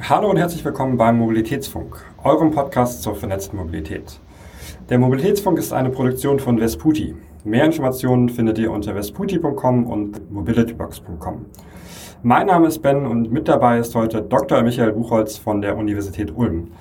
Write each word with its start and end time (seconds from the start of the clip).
Hallo 0.00 0.30
und 0.30 0.36
herzlich 0.36 0.64
willkommen 0.64 0.96
beim 0.96 1.18
Mobilitätsfunk, 1.18 1.96
eurem 2.22 2.52
Podcast 2.52 3.02
zur 3.02 3.16
vernetzten 3.16 3.58
Mobilität. 3.58 4.20
Der 4.88 4.98
Mobilitätsfunk 4.98 5.58
ist 5.58 5.72
eine 5.72 5.90
Produktion 5.90 6.38
von 6.38 6.58
Vesputi. 6.58 7.16
Mehr 7.44 7.64
Informationen 7.64 8.28
findet 8.28 8.58
ihr 8.58 8.70
unter 8.70 8.94
vesputi.com 8.94 9.86
und 9.86 10.30
mobilitybox.com. 10.30 11.46
Mein 12.22 12.46
Name 12.46 12.68
ist 12.68 12.78
Ben 12.78 13.06
und 13.06 13.32
mit 13.32 13.48
dabei 13.48 13.80
ist 13.80 13.94
heute 13.96 14.22
Dr. 14.22 14.62
Michael 14.62 14.92
Buchholz 14.92 15.36
von 15.36 15.60
der 15.60 15.76
Universität 15.76 16.32
Ulm. 16.34 16.72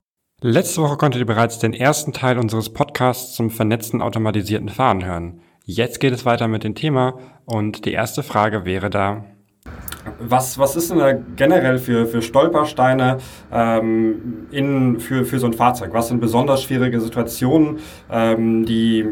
Letzte 0.41 0.81
Woche 0.84 0.97
konntet 0.97 1.20
ihr 1.20 1.25
bereits 1.25 1.57
den 1.57 1.73
ersten 1.73 2.13
Teil 2.13 2.38
unseres 2.38 2.71
Podcasts 2.71 3.34
zum 3.34 3.49
vernetzten 3.49 4.02
automatisierten 4.02 4.70
Fahren 4.70 5.04
hören. 5.04 5.41
Jetzt 5.65 5.99
geht 5.99 6.13
es 6.13 6.25
weiter 6.25 6.47
mit 6.47 6.63
dem 6.63 6.75
Thema 6.75 7.18
und 7.45 7.86
die 7.86 7.93
erste 7.93 8.21
Frage 8.21 8.63
wäre 8.63 8.91
da, 8.91 9.25
was, 10.20 10.57
was 10.57 10.75
ist 10.75 10.91
denn 10.91 10.99
da 10.99 11.13
generell 11.13 11.77
für, 11.77 12.05
für 12.05 12.21
Stolpersteine 12.21 13.18
ähm, 13.51 14.47
in, 14.51 15.00
für, 15.00 15.25
für 15.25 15.39
so 15.39 15.47
ein 15.47 15.54
Fahrzeug? 15.54 15.93
Was 15.93 16.07
sind 16.07 16.19
besonders 16.19 16.64
schwierige 16.64 17.00
Situationen, 17.00 17.79
ähm, 18.10 18.65
die, 18.65 19.05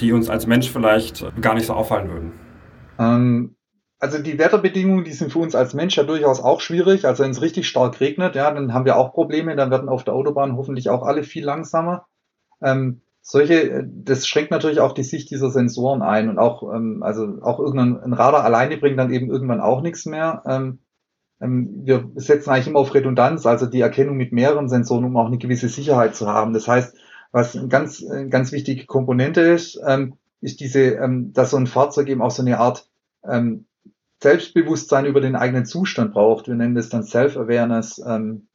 die 0.00 0.12
uns 0.12 0.30
als 0.30 0.46
Mensch 0.46 0.70
vielleicht 0.70 1.24
gar 1.40 1.54
nicht 1.54 1.66
so 1.66 1.74
auffallen 1.74 2.10
würden? 2.10 2.32
Ähm, 2.98 3.56
also 3.98 4.18
die 4.18 4.38
Wetterbedingungen, 4.38 5.04
die 5.04 5.12
sind 5.12 5.30
für 5.30 5.40
uns 5.40 5.54
als 5.54 5.74
Mensch 5.74 5.96
ja 5.96 6.04
durchaus 6.04 6.40
auch 6.40 6.60
schwierig. 6.60 7.04
Also 7.04 7.22
wenn 7.22 7.32
es 7.32 7.42
richtig 7.42 7.68
stark 7.68 8.00
regnet, 8.00 8.34
ja, 8.34 8.50
dann 8.50 8.72
haben 8.72 8.86
wir 8.86 8.96
auch 8.96 9.12
Probleme. 9.12 9.56
Dann 9.56 9.70
werden 9.70 9.88
auf 9.88 10.04
der 10.04 10.14
Autobahn 10.14 10.56
hoffentlich 10.56 10.88
auch 10.88 11.02
alle 11.02 11.22
viel 11.22 11.44
langsamer. 11.44 12.06
Ähm, 12.62 13.02
solche, 13.22 13.86
das 13.86 14.26
schränkt 14.26 14.50
natürlich 14.50 14.80
auch 14.80 14.92
die 14.92 15.02
Sicht 15.02 15.30
dieser 15.30 15.50
Sensoren 15.50 16.02
ein 16.02 16.28
und 16.28 16.38
auch, 16.38 16.74
ähm, 16.74 17.02
also 17.02 17.38
auch 17.42 17.60
irgendein 17.60 18.12
Radar 18.12 18.44
alleine 18.44 18.76
bringt 18.76 18.98
dann 18.98 19.12
eben 19.12 19.30
irgendwann 19.30 19.60
auch 19.60 19.82
nichts 19.82 20.06
mehr. 20.06 20.42
Ähm, 20.46 20.80
ähm, 21.40 21.82
wir 21.84 22.10
setzen 22.16 22.50
eigentlich 22.50 22.68
immer 22.68 22.80
auf 22.80 22.94
Redundanz, 22.94 23.46
also 23.46 23.66
die 23.66 23.80
Erkennung 23.80 24.16
mit 24.16 24.32
mehreren 24.32 24.68
Sensoren, 24.68 25.04
um 25.04 25.16
auch 25.16 25.26
eine 25.26 25.38
gewisse 25.38 25.68
Sicherheit 25.68 26.14
zu 26.14 26.28
haben. 26.28 26.52
Das 26.52 26.68
heißt, 26.68 26.96
was 27.32 27.56
eine 27.56 27.68
ganz, 27.68 28.04
ganz 28.28 28.52
wichtige 28.52 28.86
Komponente 28.86 29.40
ist, 29.42 29.80
ähm, 29.86 30.14
ist 30.40 30.60
diese, 30.60 30.80
ähm, 30.94 31.32
dass 31.32 31.50
so 31.50 31.56
ein 31.56 31.66
Fahrzeug 31.66 32.08
eben 32.08 32.22
auch 32.22 32.30
so 32.30 32.42
eine 32.42 32.58
Art 32.58 32.88
ähm, 33.24 33.66
Selbstbewusstsein 34.22 35.06
über 35.06 35.20
den 35.20 35.36
eigenen 35.36 35.64
Zustand 35.64 36.12
braucht. 36.12 36.48
Wir 36.48 36.54
nennen 36.54 36.74
das 36.74 36.88
dann 36.88 37.02
Self-Awareness. 37.02 38.02
Ähm, 38.06 38.48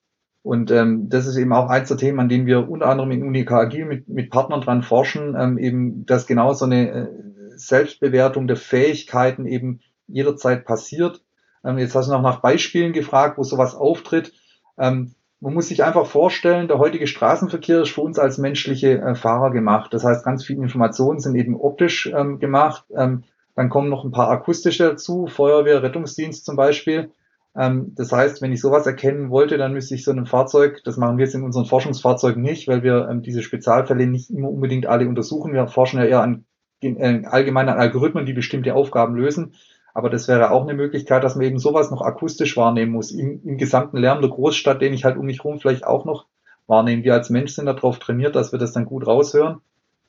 und 0.45 0.69
ähm, 0.69 1.09
das 1.09 1.25
ist 1.25 1.37
eben 1.37 1.53
auch 1.53 1.69
eins 1.69 1.87
der 1.87 1.97
Themen, 1.97 2.19
an 2.19 2.29
denen 2.29 2.45
wir 2.45 2.69
unter 2.69 2.85
anderem 2.85 3.09
in 3.09 3.23
Unica 3.23 3.57
Agil 3.57 3.85
mit, 3.85 4.07
mit 4.07 4.29
Partnern 4.29 4.61
dran 4.61 4.83
forschen, 4.83 5.35
ähm, 5.35 5.57
eben, 5.57 6.05
dass 6.05 6.27
genau 6.27 6.53
so 6.53 6.65
eine 6.65 6.91
äh, 6.91 7.07
Selbstbewertung 7.55 8.45
der 8.45 8.55
Fähigkeiten 8.55 9.47
eben 9.47 9.79
jederzeit 10.05 10.63
passiert. 10.63 11.23
Ähm, 11.63 11.79
jetzt 11.79 11.95
hast 11.95 12.09
du 12.09 12.11
noch 12.11 12.21
nach 12.21 12.41
Beispielen 12.41 12.93
gefragt, 12.93 13.39
wo 13.39 13.43
sowas 13.43 13.73
auftritt. 13.73 14.33
Ähm, 14.77 15.15
man 15.39 15.55
muss 15.55 15.69
sich 15.69 15.83
einfach 15.83 16.05
vorstellen, 16.05 16.67
der 16.67 16.77
heutige 16.77 17.07
Straßenverkehr 17.07 17.81
ist 17.81 17.89
für 17.89 18.01
uns 18.01 18.19
als 18.19 18.37
menschliche 18.37 18.99
äh, 19.01 19.15
Fahrer 19.15 19.49
gemacht. 19.49 19.95
Das 19.95 20.03
heißt, 20.03 20.23
ganz 20.23 20.45
viele 20.45 20.61
Informationen 20.61 21.19
sind 21.19 21.33
eben 21.33 21.59
optisch 21.59 22.05
ähm, 22.15 22.37
gemacht. 22.37 22.85
Ähm, 22.95 23.23
dann 23.55 23.69
kommen 23.69 23.89
noch 23.89 24.05
ein 24.05 24.11
paar 24.11 24.29
akustische 24.29 24.83
dazu, 24.83 25.25
Feuerwehr, 25.25 25.81
Rettungsdienst 25.81 26.45
zum 26.45 26.55
Beispiel. 26.55 27.09
Ähm, 27.57 27.93
das 27.95 28.11
heißt, 28.11 28.41
wenn 28.41 28.51
ich 28.51 28.61
sowas 28.61 28.85
erkennen 28.85 29.29
wollte, 29.29 29.57
dann 29.57 29.73
müsste 29.73 29.95
ich 29.95 30.03
so 30.03 30.11
einem 30.11 30.25
Fahrzeug, 30.25 30.81
das 30.83 30.97
machen 30.97 31.17
wir 31.17 31.25
jetzt 31.25 31.35
in 31.35 31.43
unseren 31.43 31.65
Forschungsfahrzeugen 31.65 32.41
nicht, 32.41 32.67
weil 32.67 32.83
wir 32.83 33.07
ähm, 33.09 33.21
diese 33.21 33.41
Spezialfälle 33.41 34.07
nicht 34.07 34.29
immer 34.29 34.49
unbedingt 34.49 34.87
alle 34.87 35.07
untersuchen. 35.07 35.53
Wir 35.53 35.67
forschen 35.67 35.99
ja 35.99 36.05
eher 36.05 36.21
an 36.21 36.45
äh, 36.81 37.25
allgemeinen 37.25 37.69
Algorithmen, 37.69 38.25
die 38.25 38.33
bestimmte 38.33 38.75
Aufgaben 38.75 39.15
lösen. 39.15 39.53
Aber 39.93 40.09
das 40.09 40.27
wäre 40.27 40.51
auch 40.51 40.63
eine 40.63 40.73
Möglichkeit, 40.73 41.23
dass 41.23 41.35
man 41.35 41.45
eben 41.45 41.57
sowas 41.57 41.89
noch 41.89 42.01
akustisch 42.01 42.57
wahrnehmen 42.57 42.91
muss. 42.91 43.11
Im, 43.11 43.41
im 43.45 43.57
gesamten 43.57 43.97
Lärm 43.97 44.19
der 44.19 44.29
Großstadt, 44.29 44.81
den 44.81 44.93
ich 44.93 45.05
halt 45.05 45.15
um 45.15 45.25
mich 45.25 45.43
herum 45.43 45.59
vielleicht 45.59 45.87
auch 45.87 46.03
noch 46.03 46.25
wahrnehmen. 46.67 47.05
Wir 47.05 47.13
als 47.13 47.29
Mensch 47.29 47.53
sind 47.53 47.67
darauf 47.67 47.99
trainiert, 47.99 48.35
dass 48.35 48.51
wir 48.51 48.59
das 48.59 48.73
dann 48.73 48.85
gut 48.85 49.07
raushören. 49.07 49.59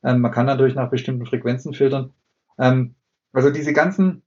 Ähm, 0.03 0.21
man 0.21 0.33
kann 0.33 0.47
natürlich 0.47 0.75
nach 0.75 0.91
bestimmten 0.91 1.27
Frequenzen 1.27 1.73
filtern. 1.73 2.13
Also 2.59 3.51
diese 3.51 3.75
ganzen 3.75 4.23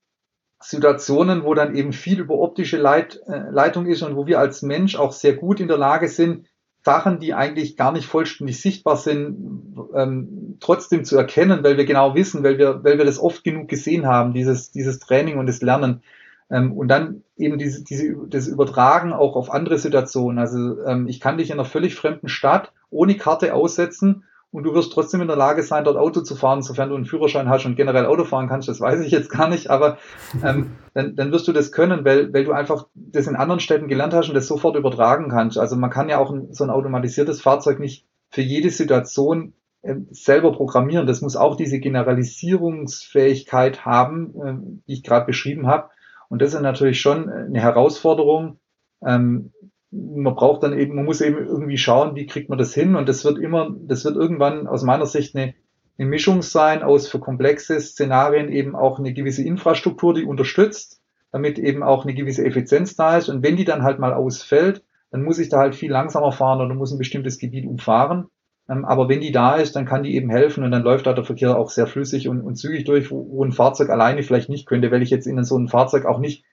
Situationen, 0.62 1.44
wo 1.44 1.54
dann 1.54 1.76
eben 1.76 1.94
viel 1.94 2.20
über 2.20 2.36
optische 2.36 2.78
Leit, 2.78 3.22
äh, 3.28 3.50
Leitung 3.50 3.86
ist 3.86 4.02
und 4.02 4.16
wo 4.16 4.28
wir 4.28 4.40
als 4.40 4.62
Mensch 4.62 4.96
auch 4.96 5.14
sehr 5.14 5.34
gut 5.34 5.60
in 5.60 5.68
der 5.68 5.78
Lage 5.78 6.10
sind, 6.10 6.46
Sachen, 6.84 7.20
die 7.20 7.34
eigentlich 7.34 7.78
gar 7.78 7.92
nicht 7.92 8.08
vollständig 8.08 8.62
sichtbar 8.62 8.98
sind, 8.98 9.76
ähm, 9.94 10.58
trotzdem 10.60 11.04
zu 11.04 11.18
erkennen, 11.18 11.64
weil 11.64 11.78
wir 11.78 11.86
genau 11.86 12.16
wissen, 12.16 12.44
weil 12.44 12.58
wir, 12.58 12.84
weil 12.84 12.98
wir 12.98 13.06
das 13.06 13.20
oft 13.20 13.44
genug 13.44 13.68
gesehen 13.68 14.08
haben, 14.08 14.34
dieses, 14.34 14.72
dieses 14.72 15.00
Training 15.00 15.38
und 15.38 15.48
das 15.48 15.62
Lernen. 15.62 16.02
Ähm, 16.50 16.72
und 16.74 16.88
dann 16.88 17.24
eben 17.38 17.58
diese, 17.58 17.84
diese, 17.84 18.16
das 18.28 18.48
Übertragen 18.48 19.14
auch 19.14 19.36
auf 19.36 19.52
andere 19.52 19.78
Situationen. 19.78 20.40
Also 20.40 20.84
ähm, 20.86 21.08
ich 21.08 21.20
kann 21.20 21.38
dich 21.38 21.50
in 21.50 21.60
einer 21.60 21.66
völlig 21.66 21.96
fremden 21.96 22.30
Stadt 22.30 22.72
ohne 22.90 23.16
Karte 23.18 23.54
aussetzen 23.54 24.24
und 24.52 24.64
du 24.64 24.74
wirst 24.74 24.92
trotzdem 24.92 25.22
in 25.22 25.28
der 25.28 25.36
Lage 25.36 25.62
sein, 25.62 25.84
dort 25.84 25.98
Auto 25.98 26.22
zu 26.22 26.36
fahren, 26.36 26.64
sofern 26.64 26.90
du 26.90 26.96
einen 26.96 27.06
Führerschein 27.06 27.50
hast 27.50 27.66
und 27.66 27.76
generell 27.76 28.08
Auto 28.08 28.24
fahren 28.24 28.48
kannst, 28.48 28.68
das 28.68 28.82
weiß 28.82 29.02
ich 29.02 29.12
jetzt 29.12 29.30
gar 29.30 29.48
nicht, 29.48 29.70
aber 29.70 30.00
ähm, 30.44 30.72
dann, 30.94 31.16
dann 31.16 31.32
wirst 31.32 31.48
du 31.48 31.52
das 31.52 31.72
können, 31.72 32.04
weil, 32.04 32.34
weil 32.34 32.46
du 32.46 32.52
einfach 32.52 32.88
das 32.96 33.28
in 33.28 33.36
anderen 33.36 33.60
Städten 33.60 33.88
gelernt 33.88 34.14
hast 34.14 34.30
und 34.30 34.36
das 34.36 34.48
sofort 34.48 34.76
übertragen 34.76 35.30
kannst. 35.30 35.60
Also 35.60 35.76
man 35.76 35.92
kann 35.92 36.10
ja 36.10 36.18
auch 36.18 36.32
ein, 36.32 36.54
so 36.54 36.64
ein 36.64 36.72
automatisiertes 36.72 37.42
Fahrzeug 37.42 37.80
nicht 37.80 38.08
für 38.30 38.42
jede 38.42 38.72
Situation 38.72 39.54
äh, 39.82 39.96
selber 40.10 40.52
programmieren. 40.52 41.08
Das 41.08 41.22
muss 41.22 41.36
auch 41.36 41.56
diese 41.56 41.80
Generalisierungsfähigkeit 41.80 43.86
haben, 43.86 44.34
äh, 44.36 44.56
die 44.88 44.94
ich 44.94 45.04
gerade 45.04 45.28
beschrieben 45.28 45.68
habe. 45.68 45.90
Und 46.28 46.42
das 46.42 46.54
ist 46.54 46.62
natürlich 46.62 47.02
schon 47.02 47.30
eine 47.30 47.60
Herausforderung, 47.60 48.60
ähm, 49.06 49.52
man 49.92 50.36
braucht 50.36 50.64
dann 50.64 50.78
eben, 50.78 50.96
man 50.96 51.06
muss 51.06 51.22
eben 51.22 51.38
irgendwie 51.38 51.78
schauen, 51.78 52.16
wie 52.16 52.28
kriegt 52.28 52.50
man 52.50 52.60
das 52.60 52.74
hin 52.74 52.96
und 52.96 53.10
das 53.10 53.26
wird 53.26 53.40
immer, 53.40 53.76
das 53.82 54.06
wird 54.06 54.16
irgendwann 54.16 54.68
aus 54.68 54.84
meiner 54.84 55.06
Sicht 55.06 55.36
eine, 55.36 55.56
eine 55.98 56.08
Mischung 56.08 56.42
sein 56.42 56.84
aus 56.84 57.08
für 57.08 57.20
komplexe 57.20 57.80
Szenarien 57.80 58.52
eben 58.52 58.76
auch 58.76 59.00
eine 59.00 59.14
gewisse 59.14 59.44
Infrastruktur, 59.44 60.14
die 60.14 60.26
unterstützt, 60.26 61.02
damit 61.32 61.58
eben 61.58 61.84
auch 61.84 62.06
eine 62.06 62.14
gewisse 62.14 62.46
Effizienz 62.46 62.96
da 62.96 63.18
ist 63.18 63.30
und 63.30 63.44
wenn 63.44 63.58
die 63.58 63.66
dann 63.66 63.84
halt 63.84 64.00
mal 64.00 64.14
ausfällt, 64.14 64.84
dann 65.12 65.24
muss 65.24 65.40
ich 65.40 65.50
da 65.50 65.58
halt 65.58 65.76
viel 65.76 65.92
langsamer 65.92 66.32
fahren 66.32 66.62
oder 66.62 66.76
muss 66.76 66.92
ein 66.92 67.00
bestimmtes 67.00 67.40
Gebiet 67.40 67.66
umfahren. 67.66 68.28
Ähm, 68.70 68.86
aber 68.86 69.10
wenn 69.10 69.22
die 69.22 69.32
da 69.32 69.56
ist, 69.56 69.76
dann 69.76 69.86
kann 69.86 70.04
die 70.04 70.16
eben 70.16 70.30
helfen 70.30 70.64
und 70.64 70.72
dann 70.72 70.84
läuft 70.84 71.08
da 71.08 71.14
der 71.14 71.24
Verkehr 71.24 71.58
auch 71.58 71.72
sehr 71.72 71.88
flüssig 71.88 72.28
und, 72.30 72.42
und 72.42 72.56
zügig 72.56 72.86
durch, 72.86 73.10
wo, 73.10 73.28
wo 73.28 73.44
ein 73.44 73.52
Fahrzeug 73.52 73.90
alleine 73.90 74.22
vielleicht 74.22 74.50
nicht 74.50 74.68
könnte, 74.68 74.92
weil 74.92 75.02
ich 75.02 75.10
jetzt 75.10 75.26
in 75.26 75.44
so 75.44 75.58
ein 75.58 75.68
Fahrzeug 75.68 76.06
auch 76.06 76.20
nicht 76.20 76.46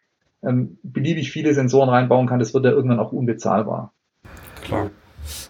ähm, 0.47 0.79
beliebig 0.83 1.31
viele 1.31 1.53
Sensoren 1.55 1.89
reinbauen 1.89 2.27
kann, 2.27 2.39
das 2.39 2.55
wird 2.55 2.65
ja 2.65 2.71
irgendwann 2.71 3.01
auch 3.01 3.13
unbezahlbar. 3.13 3.93
Klar. 4.65 4.91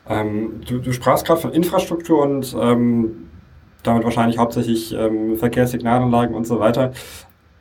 Ähm, 0.08 0.60
du, 0.66 0.78
du 0.78 0.92
sprachst 0.92 1.26
gerade 1.26 1.40
von 1.40 1.52
Infrastruktur 1.52 2.22
und 2.22 2.56
ähm, 2.58 3.28
damit 3.82 4.04
wahrscheinlich 4.04 4.38
hauptsächlich 4.38 4.94
ähm, 4.94 5.36
Verkehrssignalanlagen 5.36 6.34
und 6.34 6.46
so 6.46 6.58
weiter. 6.60 6.92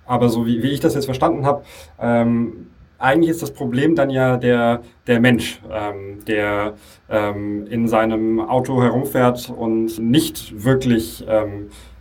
Aber 0.05 0.29
so 0.29 0.45
wie, 0.45 0.63
wie 0.63 0.71
ich 0.71 0.79
das 0.79 0.95
jetzt 0.95 1.05
verstanden 1.05 1.45
habe, 1.45 1.63
ähm, 1.99 2.67
eigentlich 2.97 3.31
ist 3.31 3.41
das 3.41 3.51
Problem 3.51 3.95
dann 3.95 4.09
ja 4.09 4.37
der, 4.37 4.81
der 5.07 5.19
Mensch, 5.19 5.61
ähm, 5.69 6.23
der 6.25 6.75
ähm, 7.09 7.67
in 7.67 7.87
seinem 7.87 8.39
Auto 8.39 8.81
herumfährt 8.81 9.49
und 9.49 9.99
nicht 9.99 10.63
wirklich 10.63 11.25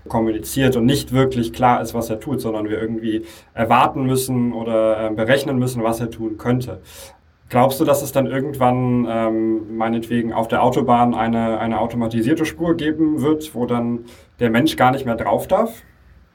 kommuniziert 0.08 0.76
und 0.76 0.84
nicht 0.84 1.12
wirklich 1.12 1.52
klar 1.52 1.80
ist, 1.80 1.94
was 1.94 2.10
er 2.10 2.20
tut, 2.20 2.40
sondern 2.40 2.68
wir 2.68 2.80
irgendwie 2.80 3.24
erwarten 3.54 4.04
müssen 4.04 4.52
oder 4.52 5.10
äh, 5.10 5.14
berechnen 5.14 5.58
müssen, 5.58 5.82
was 5.82 6.00
er 6.00 6.10
tun 6.10 6.36
könnte. 6.36 6.80
Glaubst 7.48 7.78
du, 7.78 7.84
dass 7.84 8.02
es 8.02 8.12
dann 8.12 8.26
irgendwann 8.26 9.06
ähm, 9.08 9.76
meinetwegen 9.76 10.32
auf 10.32 10.48
der 10.48 10.62
Autobahn 10.62 11.14
eine, 11.14 11.58
eine 11.58 11.78
automatisierte 11.80 12.46
Spur 12.46 12.74
geben 12.76 13.22
wird, 13.22 13.54
wo 13.54 13.66
dann 13.66 14.06
der 14.40 14.50
Mensch 14.50 14.76
gar 14.76 14.90
nicht 14.90 15.04
mehr 15.04 15.16
drauf 15.16 15.46
darf? 15.46 15.82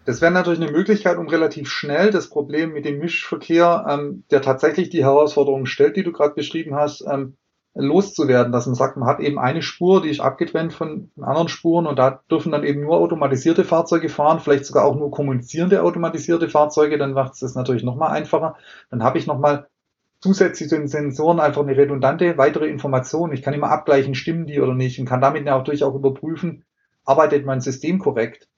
Das 0.05 0.21
wäre 0.21 0.31
natürlich 0.31 0.61
eine 0.61 0.71
Möglichkeit, 0.71 1.17
um 1.17 1.27
relativ 1.27 1.69
schnell 1.69 2.09
das 2.09 2.29
Problem 2.29 2.73
mit 2.73 2.85
dem 2.85 2.99
Mischverkehr, 2.99 3.85
ähm, 3.89 4.23
der 4.31 4.41
tatsächlich 4.41 4.89
die 4.89 5.03
Herausforderungen 5.03 5.65
stellt, 5.65 5.97
die 5.97 6.03
du 6.03 6.11
gerade 6.11 6.35
beschrieben 6.35 6.75
hast, 6.75 7.05
ähm, 7.11 7.35
loszuwerden, 7.79 8.51
dass 8.51 8.65
man 8.65 8.75
sagt, 8.75 8.97
man 8.97 9.07
hat 9.07 9.19
eben 9.19 9.39
eine 9.39 9.61
Spur, 9.61 10.01
die 10.01 10.09
ist 10.09 10.19
abgetrennt 10.19 10.73
von 10.73 11.11
anderen 11.19 11.47
Spuren 11.47 11.87
und 11.87 11.97
da 11.97 12.21
dürfen 12.29 12.51
dann 12.51 12.63
eben 12.63 12.81
nur 12.81 12.97
automatisierte 12.97 13.63
Fahrzeuge 13.63 14.09
fahren, 14.09 14.39
vielleicht 14.39 14.65
sogar 14.65 14.85
auch 14.85 14.95
nur 14.95 15.11
kommunizierende 15.11 15.81
automatisierte 15.83 16.49
Fahrzeuge, 16.49 16.97
dann 16.97 17.13
macht 17.13 17.33
es 17.33 17.39
das 17.39 17.55
natürlich 17.55 17.83
nochmal 17.83 18.11
einfacher. 18.11 18.55
Dann 18.89 19.03
habe 19.03 19.17
ich 19.17 19.27
nochmal 19.27 19.67
zusätzlich 20.19 20.69
zu 20.69 20.77
den 20.77 20.87
Sensoren 20.87 21.39
einfach 21.39 21.61
eine 21.61 21.77
redundante 21.77 22.37
weitere 22.37 22.67
Information. 22.67 23.31
Ich 23.31 23.41
kann 23.41 23.53
immer 23.53 23.71
abgleichen, 23.71 24.15
stimmen 24.15 24.45
die 24.45 24.59
oder 24.59 24.73
nicht 24.73 24.99
und 24.99 25.05
kann 25.05 25.21
damit 25.21 25.47
auch 25.47 25.63
durchaus 25.63 25.95
überprüfen, 25.95 26.65
arbeitet 27.05 27.45
mein 27.45 27.61
System 27.61 27.99
korrekt. 27.99 28.49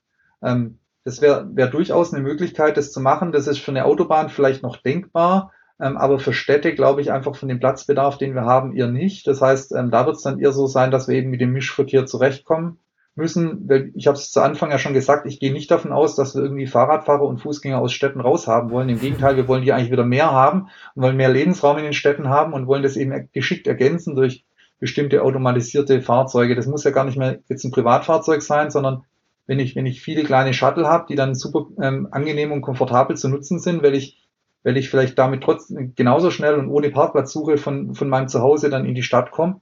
Ähm, 0.42 0.80
das 1.04 1.22
wäre 1.22 1.48
wär 1.54 1.68
durchaus 1.68 2.14
eine 2.14 2.24
Möglichkeit, 2.24 2.78
das 2.78 2.92
zu 2.92 3.00
machen. 3.00 3.32
Das 3.32 3.48
ist 3.48 3.60
für 3.60 3.72
eine 3.72 3.86
Autobahn 3.86 4.30
vielleicht 4.30 4.64
noch 4.64 4.78
denkbar. 4.78 5.52
Ähm, 5.82 5.98
aber 5.98 6.20
für 6.20 6.34
Städte 6.34 6.76
glaube 6.76 7.02
ich 7.02 7.12
einfach 7.12 7.36
von 7.36 7.50
dem 7.50 7.60
Platzbedarf, 7.60 8.18
den 8.18 8.36
wir 8.36 8.46
haben, 8.46 8.76
eher 8.76 8.88
nicht. 8.88 9.26
Das 9.28 9.42
heißt, 9.42 9.74
ähm, 9.74 9.90
da 9.90 10.06
wird 10.06 10.18
es 10.18 10.22
dann 10.22 10.40
eher 10.40 10.52
so 10.52 10.68
sein, 10.68 10.92
dass 10.92 11.08
wir 11.08 11.16
eben 11.16 11.32
mit 11.32 11.42
dem 11.42 11.52
Mischverkehr 11.52 12.06
zurechtkommen. 12.06 12.78
müssen, 13.16 13.68
ich 13.96 14.08
habe 14.08 14.18
es 14.18 14.32
zu 14.32 14.42
Anfang 14.42 14.72
ja 14.72 14.78
schon 14.78 14.94
gesagt, 14.94 15.26
ich 15.26 15.40
gehe 15.40 15.52
nicht 15.52 15.70
davon 15.72 15.92
aus, 15.92 16.16
dass 16.16 16.36
wir 16.36 16.44
irgendwie 16.44 16.68
Fahrradfahrer 16.68 17.24
und 17.24 17.40
Fußgänger 17.40 17.80
aus 17.80 17.92
Städten 17.94 18.22
raushaben 18.22 18.72
wollen. 18.72 18.90
Im 18.90 19.00
Gegenteil, 19.00 19.36
wir 19.36 19.48
wollen 19.48 19.64
die 19.64 19.74
eigentlich 19.74 19.92
wieder 19.92 20.06
mehr 20.06 20.32
haben 20.32 20.70
und 20.96 21.04
wollen 21.04 21.18
mehr 21.18 21.30
Lebensraum 21.30 21.78
in 21.78 21.84
den 21.84 21.94
Städten 21.94 22.30
haben 22.30 22.54
und 22.54 22.68
wollen 22.68 22.84
das 22.84 22.96
eben 22.96 23.30
geschickt 23.34 23.68
ergänzen 23.68 24.16
durch 24.16 24.46
bestimmte 24.80 25.24
automatisierte 25.24 26.02
Fahrzeuge. 26.02 26.56
Das 26.56 26.68
muss 26.68 26.84
ja 26.84 26.92
gar 26.92 27.06
nicht 27.06 27.18
mehr 27.18 27.40
jetzt 27.50 27.64
ein 27.64 27.72
Privatfahrzeug 27.72 28.42
sein, 28.42 28.72
sondern 28.72 29.04
wenn 29.46 29.60
ich, 29.60 29.76
wenn 29.76 29.86
ich 29.86 30.02
viele 30.02 30.24
kleine 30.24 30.54
Shuttle 30.54 30.88
habe, 30.88 31.06
die 31.10 31.16
dann 31.16 31.36
super 31.36 31.68
ähm, 31.82 32.08
angenehm 32.12 32.52
und 32.52 32.62
komfortabel 32.62 33.18
zu 33.18 33.30
nutzen 33.30 33.60
sind, 33.60 33.84
weil 33.84 33.96
ich, 33.96 34.22
weil 34.64 34.78
ich 34.78 34.90
vielleicht 34.90 35.18
damit 35.18 35.44
trotzdem 35.44 35.94
genauso 35.96 36.32
schnell 36.32 36.56
und 36.56 36.70
ohne 36.70 36.90
Parkplatzsuche 36.90 37.58
von, 37.58 37.96
von 37.96 38.10
meinem 38.10 38.28
Zuhause 38.28 38.70
dann 38.70 38.86
in 38.86 38.96
die 38.96 39.04
Stadt 39.04 39.32
komme, 39.32 39.62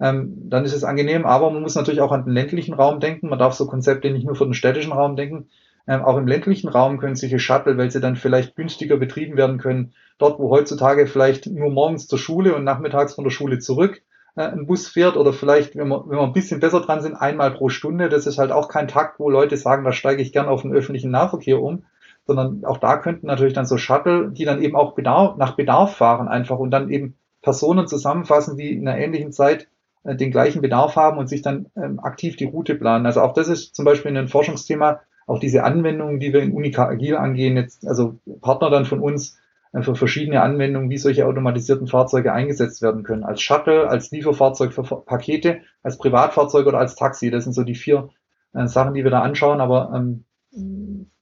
ähm, 0.00 0.48
dann 0.48 0.64
ist 0.64 0.74
es 0.74 0.84
angenehm. 0.84 1.24
Aber 1.26 1.50
man 1.50 1.62
muss 1.62 1.74
natürlich 1.74 2.00
auch 2.00 2.12
an 2.12 2.24
den 2.24 2.34
ländlichen 2.34 2.74
Raum 2.74 3.00
denken. 3.00 3.28
Man 3.28 3.38
darf 3.38 3.54
so 3.54 3.66
Konzepte 3.66 4.10
nicht 4.10 4.26
nur 4.26 4.36
für 4.36 4.44
den 4.44 4.54
städtischen 4.54 4.92
Raum 4.92 5.16
denken. 5.16 5.48
Ähm, 5.88 6.02
auch 6.02 6.16
im 6.16 6.26
ländlichen 6.26 6.68
Raum 6.68 6.98
können 6.98 7.16
solche 7.16 7.38
Shuttle, 7.38 7.78
weil 7.78 7.90
sie 7.90 8.00
dann 8.00 8.16
vielleicht 8.16 8.56
günstiger 8.56 8.96
betrieben 8.96 9.36
werden 9.36 9.58
können, 9.58 9.94
dort, 10.18 10.38
wo 10.38 10.50
heutzutage 10.50 11.06
vielleicht 11.06 11.46
nur 11.46 11.70
morgens 11.70 12.08
zur 12.08 12.18
Schule 12.18 12.54
und 12.54 12.64
nachmittags 12.64 13.14
von 13.14 13.24
der 13.24 13.30
Schule 13.30 13.58
zurück 13.60 14.02
äh, 14.36 14.42
ein 14.42 14.66
Bus 14.66 14.86
fährt 14.88 15.16
oder 15.16 15.32
vielleicht, 15.32 15.74
wenn 15.76 15.88
wir, 15.88 16.04
wenn 16.06 16.18
wir 16.18 16.22
ein 16.22 16.32
bisschen 16.32 16.60
besser 16.60 16.80
dran 16.80 17.00
sind, 17.00 17.14
einmal 17.14 17.50
pro 17.52 17.68
Stunde. 17.68 18.08
Das 18.08 18.26
ist 18.26 18.38
halt 18.38 18.52
auch 18.52 18.68
kein 18.68 18.88
Takt, 18.88 19.18
wo 19.18 19.30
Leute 19.30 19.56
sagen, 19.56 19.84
da 19.84 19.92
steige 19.92 20.22
ich 20.22 20.32
gern 20.32 20.46
auf 20.46 20.62
den 20.62 20.72
öffentlichen 20.72 21.10
Nahverkehr 21.10 21.60
um, 21.60 21.84
sondern 22.26 22.64
auch 22.64 22.78
da 22.78 22.96
könnten 22.96 23.26
natürlich 23.26 23.54
dann 23.54 23.66
so 23.66 23.76
Shuttle, 23.76 24.30
die 24.30 24.44
dann 24.44 24.60
eben 24.60 24.76
auch 24.76 24.94
Bedarf, 24.94 25.36
nach 25.36 25.56
Bedarf 25.56 25.96
fahren 25.96 26.28
einfach 26.28 26.58
und 26.58 26.70
dann 26.70 26.90
eben 26.90 27.16
Personen 27.40 27.86
zusammenfassen, 27.86 28.56
die 28.56 28.72
in 28.72 28.86
einer 28.86 28.98
ähnlichen 28.98 29.32
Zeit 29.32 29.68
äh, 30.02 30.16
den 30.16 30.32
gleichen 30.32 30.60
Bedarf 30.60 30.96
haben 30.96 31.18
und 31.18 31.28
sich 31.28 31.42
dann 31.42 31.66
ähm, 31.76 32.00
aktiv 32.00 32.36
die 32.36 32.46
Route 32.46 32.74
planen. 32.74 33.06
Also 33.06 33.20
auch 33.20 33.32
das 33.32 33.48
ist 33.48 33.74
zum 33.74 33.84
Beispiel 33.84 34.16
ein 34.16 34.28
Forschungsthema, 34.28 35.00
auch 35.28 35.38
diese 35.38 35.62
Anwendungen, 35.64 36.20
die 36.20 36.32
wir 36.32 36.42
in 36.42 36.52
Unica 36.52 36.86
Agil 36.86 37.16
angehen, 37.16 37.56
jetzt, 37.56 37.86
also 37.86 38.18
Partner 38.40 38.70
dann 38.70 38.84
von 38.84 39.00
uns 39.00 39.38
äh, 39.72 39.82
für 39.82 39.94
verschiedene 39.94 40.42
Anwendungen, 40.42 40.90
wie 40.90 40.98
solche 40.98 41.26
automatisierten 41.26 41.86
Fahrzeuge 41.86 42.32
eingesetzt 42.32 42.82
werden 42.82 43.04
können. 43.04 43.22
Als 43.22 43.40
Shuttle, 43.40 43.88
als 43.88 44.10
Lieferfahrzeug 44.10 44.72
für 44.72 44.82
Pakete, 44.82 45.60
als 45.84 45.98
Privatfahrzeug 45.98 46.66
oder 46.66 46.78
als 46.78 46.96
Taxi. 46.96 47.30
Das 47.30 47.44
sind 47.44 47.52
so 47.52 47.62
die 47.62 47.76
vier 47.76 48.08
äh, 48.52 48.66
Sachen, 48.66 48.94
die 48.94 49.04
wir 49.04 49.12
da 49.12 49.22
anschauen, 49.22 49.60
aber 49.60 49.92
ähm, 49.94 50.24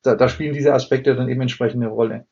da, 0.05 0.15
da 0.15 0.29
spielen 0.29 0.53
diese 0.53 0.73
Aspekte 0.73 1.17
dann 1.17 1.29
eben 1.29 1.41
entsprechend 1.41 1.83
eine 1.83 1.91
Rolle. 1.91 2.27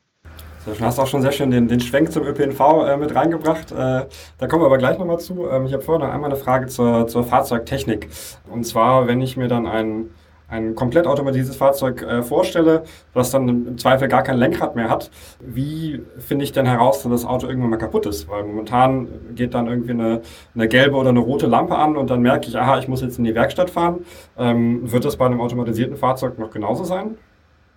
Du 0.65 0.79
hast 0.85 1.01
auch 1.01 1.09
schon 1.09 1.23
sehr 1.23 1.33
schön 1.33 1.51
den, 1.51 1.67
den 1.67 1.81
Schwenk 1.81 2.13
zum 2.13 2.25
ÖPNV 2.25 2.61
äh, 2.87 2.97
mit 2.97 3.13
reingebracht. 3.17 3.73
Äh, 3.73 3.75
da 3.75 4.47
kommen 4.47 4.63
wir 4.63 4.67
aber 4.67 4.79
gleich 4.79 4.97
nochmal 4.97 5.19
zu. 5.19 5.49
Ähm, 5.51 5.67
ich 5.67 5.73
habe 5.73 5.83
vorher 5.83 6.07
noch 6.07 6.15
einmal 6.15 6.31
eine 6.31 6.39
Frage 6.39 6.67
zur, 6.67 7.09
zur 7.09 7.25
Fahrzeugtechnik. 7.25 8.09
Und 8.49 8.65
zwar, 8.65 9.09
wenn 9.09 9.21
ich 9.21 9.37
mir 9.37 9.49
dann 9.49 9.67
ein, 9.67 10.11
ein 10.47 10.77
komplett 10.77 11.09
automatisiertes 11.09 11.57
Fahrzeug 11.57 12.03
äh, 12.03 12.23
vorstelle, 12.23 12.85
was 13.13 13.33
dann 13.33 13.49
im 13.49 13.79
Zweifel 13.79 14.07
gar 14.07 14.23
kein 14.23 14.37
Lenkrad 14.37 14.77
mehr 14.77 14.89
hat, 14.89 15.11
wie 15.41 16.01
finde 16.21 16.45
ich 16.45 16.53
denn 16.53 16.67
heraus, 16.67 17.03
dass 17.03 17.11
das 17.11 17.25
Auto 17.25 17.49
irgendwann 17.49 17.71
mal 17.71 17.79
kaputt 17.79 18.07
ist? 18.07 18.29
Weil 18.29 18.45
momentan 18.45 19.09
geht 19.35 19.55
dann 19.55 19.67
irgendwie 19.67 19.93
eine, 19.93 20.21
eine 20.55 20.69
gelbe 20.69 20.95
oder 20.95 21.09
eine 21.09 21.19
rote 21.21 21.49
Lampe 21.49 21.75
an 21.75 21.97
und 21.97 22.09
dann 22.09 22.23
merke 22.23 22.47
ich, 22.47 22.57
aha, 22.57 22.79
ich 22.79 22.87
muss 22.87 23.03
jetzt 23.03 23.19
in 23.19 23.25
die 23.25 23.35
Werkstatt 23.35 23.69
fahren. 23.69 24.05
Ähm, 24.39 24.93
wird 24.93 25.05
das 25.05 25.17
bei 25.17 25.27
einem 25.27 25.41
automatisierten 25.41 25.97
Fahrzeug 25.97 26.39
noch 26.39 26.53
genauso 26.53 26.85
sein? 26.85 27.17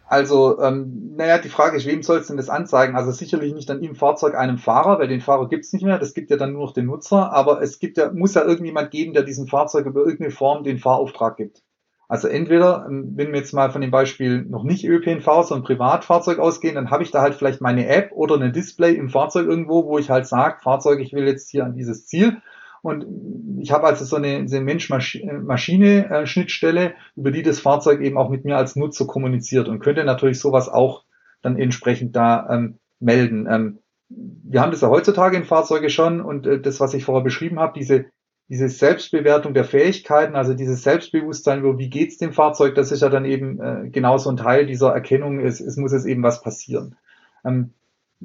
Also, 0.08 0.60
ähm, 0.62 1.14
naja, 1.16 1.40
die 1.40 1.50
Frage 1.50 1.78
ist, 1.78 1.88
wem 1.88 2.04
soll 2.04 2.20
es 2.20 2.28
denn 2.28 2.38
das 2.38 2.50
anzeigen? 2.50 2.96
Also 2.96 3.12
sicherlich 3.12 3.54
nicht 3.56 3.70
dann 3.70 3.82
im 3.82 3.96
Fahrzeug 3.96 4.36
einem 4.36 4.60
Fahrer, 4.60 5.00
weil 5.00 5.08
den 5.08 5.22
Fahrer 5.22 5.50
gibt's 5.50 5.74
nicht 5.74 5.84
mehr, 5.84 5.98
das 5.98 6.14
gibt 6.14 6.30
ja 6.30 6.38
dann 6.38 6.54
nur 6.54 6.66
noch 6.66 6.74
den 6.74 6.86
Nutzer, 6.86 7.34
aber 7.34 7.62
es 7.62 7.80
gibt 7.80 7.98
ja, 7.98 8.12
muss 8.12 8.36
ja 8.36 8.44
irgendjemand 8.44 8.92
geben, 8.92 9.14
der 9.14 9.24
diesem 9.24 9.48
Fahrzeug 9.48 9.88
über 9.88 10.02
irgendeine 10.02 10.30
Form 10.30 10.64
den 10.64 10.78
Fahrauftrag 10.78 11.38
gibt. 11.38 11.64
Also 12.08 12.28
entweder, 12.28 12.86
ähm, 12.88 13.14
wenn 13.16 13.32
wir 13.32 13.40
jetzt 13.40 13.54
mal 13.54 13.72
von 13.72 13.82
dem 13.82 13.90
Beispiel 13.90 14.44
noch 14.44 14.64
nicht 14.64 14.86
ÖPNV, 14.86 15.26
sondern 15.44 15.64
Privatfahrzeug 15.64 16.38
ausgehen, 16.38 16.76
dann 16.76 16.92
habe 16.92 17.02
ich 17.02 17.10
da 17.10 17.22
halt 17.22 17.34
vielleicht 17.34 17.62
meine 17.62 17.88
App 17.88 18.12
oder 18.12 18.40
ein 18.40 18.54
Display 18.54 18.94
im 18.94 19.10
Fahrzeug 19.10 19.48
irgendwo, 19.48 19.86
wo 19.86 19.98
ich 19.98 20.12
halt 20.12 20.28
sage, 20.28 20.62
Fahrzeug, 20.62 21.00
ich 21.00 21.14
will 21.14 21.26
jetzt 21.26 21.50
hier 21.50 21.66
an 21.66 21.74
dieses 21.74 22.06
Ziel 22.06 22.38
und 22.86 23.06
ich 23.60 23.72
habe 23.72 23.88
also 23.88 24.06
so 24.06 24.18
eine, 24.18 24.48
so 24.48 24.56
eine 24.56 24.66
Mensch-Maschine-Schnittstelle, 24.66 26.94
über 27.16 27.32
die 27.32 27.42
das 27.42 27.60
Fahrzeug 27.60 28.02
eben 28.02 28.20
auch 28.20 28.30
mit 28.30 28.46
mir 28.46 28.58
als 28.58 28.76
Nutzer 28.76 29.08
kommuniziert 29.08 29.68
und 29.68 29.80
könnte 29.80 30.04
natürlich 30.04 30.40
sowas 30.40 30.70
auch 30.70 31.04
dann 31.42 31.58
entsprechend 31.58 32.16
da 32.16 32.48
ähm, 32.48 32.78
melden. 33.00 33.48
Ähm, 33.50 33.80
wir 34.10 34.62
haben 34.62 34.70
das 34.70 34.82
ja 34.82 34.90
heutzutage 34.90 35.36
in 35.36 35.46
Fahrzeuge 35.46 35.90
schon 35.90 36.22
und 36.22 36.46
äh, 36.46 36.62
das, 36.62 36.80
was 36.80 36.94
ich 36.94 37.06
vorher 37.06 37.24
beschrieben 37.24 37.60
habe, 37.60 37.80
diese, 37.80 38.06
diese 38.50 38.70
Selbstbewertung 38.70 39.56
der 39.56 39.66
Fähigkeiten, 39.66 40.36
also 40.36 40.54
dieses 40.54 40.84
Selbstbewusstsein 40.84 41.62
über 41.62 41.80
wie 41.80 41.90
geht's 41.90 42.20
dem 42.20 42.34
Fahrzeug, 42.34 42.76
das 42.76 42.92
ist 42.92 43.02
ja 43.02 43.10
dann 43.10 43.26
eben 43.26 43.60
äh, 43.60 43.90
genauso 43.90 44.30
ein 44.30 44.38
Teil 44.38 44.68
dieser 44.68 44.92
Erkennung, 44.92 45.40
es, 45.40 45.60
es 45.60 45.76
muss 45.76 45.92
jetzt 45.92 46.06
eben 46.06 46.22
was 46.22 46.44
passieren. 46.44 46.98
Ähm, 47.44 47.74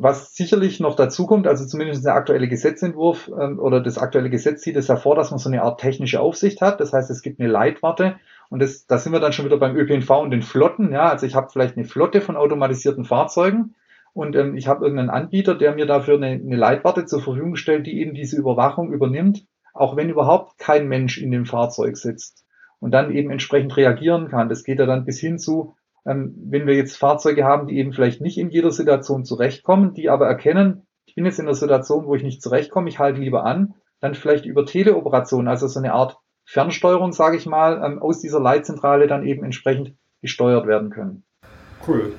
was 0.03 0.35
sicherlich 0.35 0.81
noch 0.81 0.97
dazu 0.97 1.27
kommt, 1.27 1.47
also 1.47 1.67
zumindest 1.67 2.07
der 2.07 2.15
aktuelle 2.15 2.49
Gesetzentwurf 2.49 3.31
ähm, 3.39 3.59
oder 3.59 3.83
das 3.83 3.99
aktuelle 3.99 4.31
Gesetz 4.31 4.63
sieht 4.63 4.77
es 4.77 4.89
hervor, 4.89 5.15
dass 5.15 5.31
man 5.31 5.39
so 5.39 5.51
eine 5.51 5.63
Art 5.63 5.79
technische 5.79 6.21
Aufsicht 6.21 6.63
hat. 6.63 6.81
Das 6.81 6.95
heißt, 6.95 7.11
es 7.11 7.21
gibt 7.21 7.39
eine 7.39 7.51
Leitwarte 7.51 8.17
und 8.49 8.63
das, 8.63 8.87
da 8.87 8.97
sind 8.97 9.13
wir 9.13 9.21
dann 9.21 9.35
schon 9.35 9.45
wieder 9.45 9.59
beim 9.59 9.77
ÖPNV 9.77 10.09
und 10.11 10.31
den 10.31 10.41
Flotten. 10.41 10.91
Ja, 10.91 11.11
also 11.11 11.27
ich 11.27 11.35
habe 11.35 11.51
vielleicht 11.53 11.77
eine 11.77 11.85
Flotte 11.85 12.23
von 12.23 12.37
automatisierten 12.37 13.05
Fahrzeugen 13.05 13.75
und 14.15 14.37
ähm, 14.37 14.57
ich 14.57 14.69
habe 14.69 14.85
irgendeinen 14.85 15.11
Anbieter, 15.11 15.55
der 15.55 15.75
mir 15.75 15.85
dafür 15.85 16.15
eine, 16.15 16.29
eine 16.29 16.57
Leitwarte 16.57 17.05
zur 17.05 17.21
Verfügung 17.21 17.57
stellt, 17.57 17.87
die 17.87 18.01
eben 18.01 18.15
diese 18.15 18.39
Überwachung 18.39 18.95
übernimmt, 18.95 19.45
auch 19.75 19.97
wenn 19.97 20.09
überhaupt 20.09 20.57
kein 20.57 20.89
Mensch 20.89 21.19
in 21.19 21.31
dem 21.31 21.45
Fahrzeug 21.45 21.99
sitzt 21.99 22.47
und 22.79 22.93
dann 22.93 23.15
eben 23.15 23.31
entsprechend 23.31 23.77
reagieren 23.77 24.29
kann. 24.29 24.49
Das 24.49 24.65
geht 24.65 24.79
ja 24.79 24.87
dann 24.87 25.05
bis 25.05 25.21
hin 25.21 25.39
zu, 25.39 25.75
wenn 26.05 26.67
wir 26.67 26.75
jetzt 26.75 26.97
Fahrzeuge 26.97 27.45
haben, 27.45 27.67
die 27.67 27.79
eben 27.79 27.93
vielleicht 27.93 28.21
nicht 28.21 28.39
in 28.39 28.51
jeder 28.51 28.71
Situation 28.71 29.25
zurechtkommen, 29.25 29.95
die 29.95 30.09
aber 30.09 30.27
erkennen, 30.27 30.87
ich 31.07 31.15
bin 31.15 31.25
jetzt 31.25 31.39
in 31.39 31.47
einer 31.47 31.55
Situation, 31.55 32.07
wo 32.07 32.15
ich 32.15 32.23
nicht 32.23 32.43
zurechtkomme, 32.43 32.89
ich 32.89 32.99
halte 32.99 33.21
lieber 33.21 33.45
an, 33.45 33.75
dann 34.01 34.15
vielleicht 34.15 34.47
über 34.47 34.65
Teleoperationen, 34.65 35.49
also 35.49 35.67
so 35.67 35.79
eine 35.79 35.93
Art 35.93 36.19
Fernsteuerung, 36.47 37.13
sage 37.13 37.37
ich 37.37 37.47
mal, 37.47 37.83
ähm, 37.85 38.01
aus 38.01 38.21
dieser 38.21 38.41
Leitzentrale 38.41 39.07
dann 39.07 39.25
eben 39.25 39.45
entsprechend 39.45 39.95
gesteuert 40.23 40.67
werden 40.67 40.91
können. 40.91 41.25
Cool. 41.87 42.13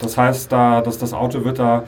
Das 0.00 0.16
heißt, 0.16 0.52
da, 0.52 0.80
dass 0.80 0.98
das 0.98 1.12
Auto 1.12 1.44
wird 1.44 1.58
da 1.58 1.84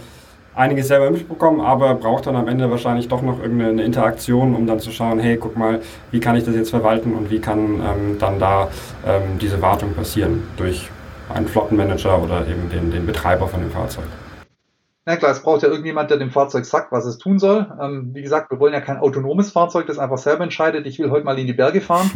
einiges 0.55 0.89
selber 0.89 1.11
mitbekommen, 1.11 1.61
aber 1.61 1.95
braucht 1.95 2.27
dann 2.27 2.37
am 2.37 2.49
Ende 2.49 2.71
wahrscheinlich 2.71 3.09
doch 3.09 3.23
noch 3.23 3.41
irgendeine 3.41 3.83
Interaktion, 3.83 4.55
um 4.55 4.67
dann 4.67 4.81
zu 4.81 4.91
schauen, 4.91 5.19
hey, 5.19 5.37
guck 5.37 5.57
mal, 5.57 5.81
wie 6.11 6.21
kann 6.21 6.37
ich 6.37 6.45
das 6.45 6.55
jetzt 6.55 6.71
verwalten 6.71 7.15
und 7.15 7.31
wie 7.31 7.41
kann 7.41 7.81
ähm, 7.81 8.19
dann 8.19 8.39
da 8.39 8.69
ähm, 9.07 9.39
diese 9.41 9.63
Wartung 9.63 9.95
passieren 9.95 10.43
durch 10.57 10.91
einen 11.29 11.49
Flottenmanager 11.49 12.23
oder 12.23 12.47
eben 12.47 12.71
den, 12.71 12.91
den 12.91 13.07
Betreiber 13.07 13.49
von 13.49 13.61
dem 13.61 13.71
Fahrzeug. 13.71 14.05
Na 15.05 15.17
klar, 15.17 15.33
es 15.33 15.43
braucht 15.43 15.63
ja 15.63 15.69
irgendjemand, 15.69 16.11
der 16.11 16.19
dem 16.19 16.31
Fahrzeug 16.31 16.65
sagt, 16.65 16.93
was 16.93 17.05
es 17.07 17.19
tun 17.19 17.39
soll. 17.39 17.67
Ähm, 17.81 18.11
wie 18.15 18.23
gesagt, 18.23 18.51
wir 18.51 18.61
wollen 18.61 18.73
ja 18.73 18.81
kein 18.81 18.99
autonomes 18.99 19.51
Fahrzeug, 19.51 19.87
das 19.87 19.99
einfach 19.99 20.19
selber 20.19 20.45
entscheidet, 20.45 20.87
ich 20.87 20.99
will 20.99 21.11
heute 21.11 21.25
mal 21.25 21.39
in 21.39 21.47
die 21.47 21.53
Berge 21.53 21.81
fahren, 21.81 22.11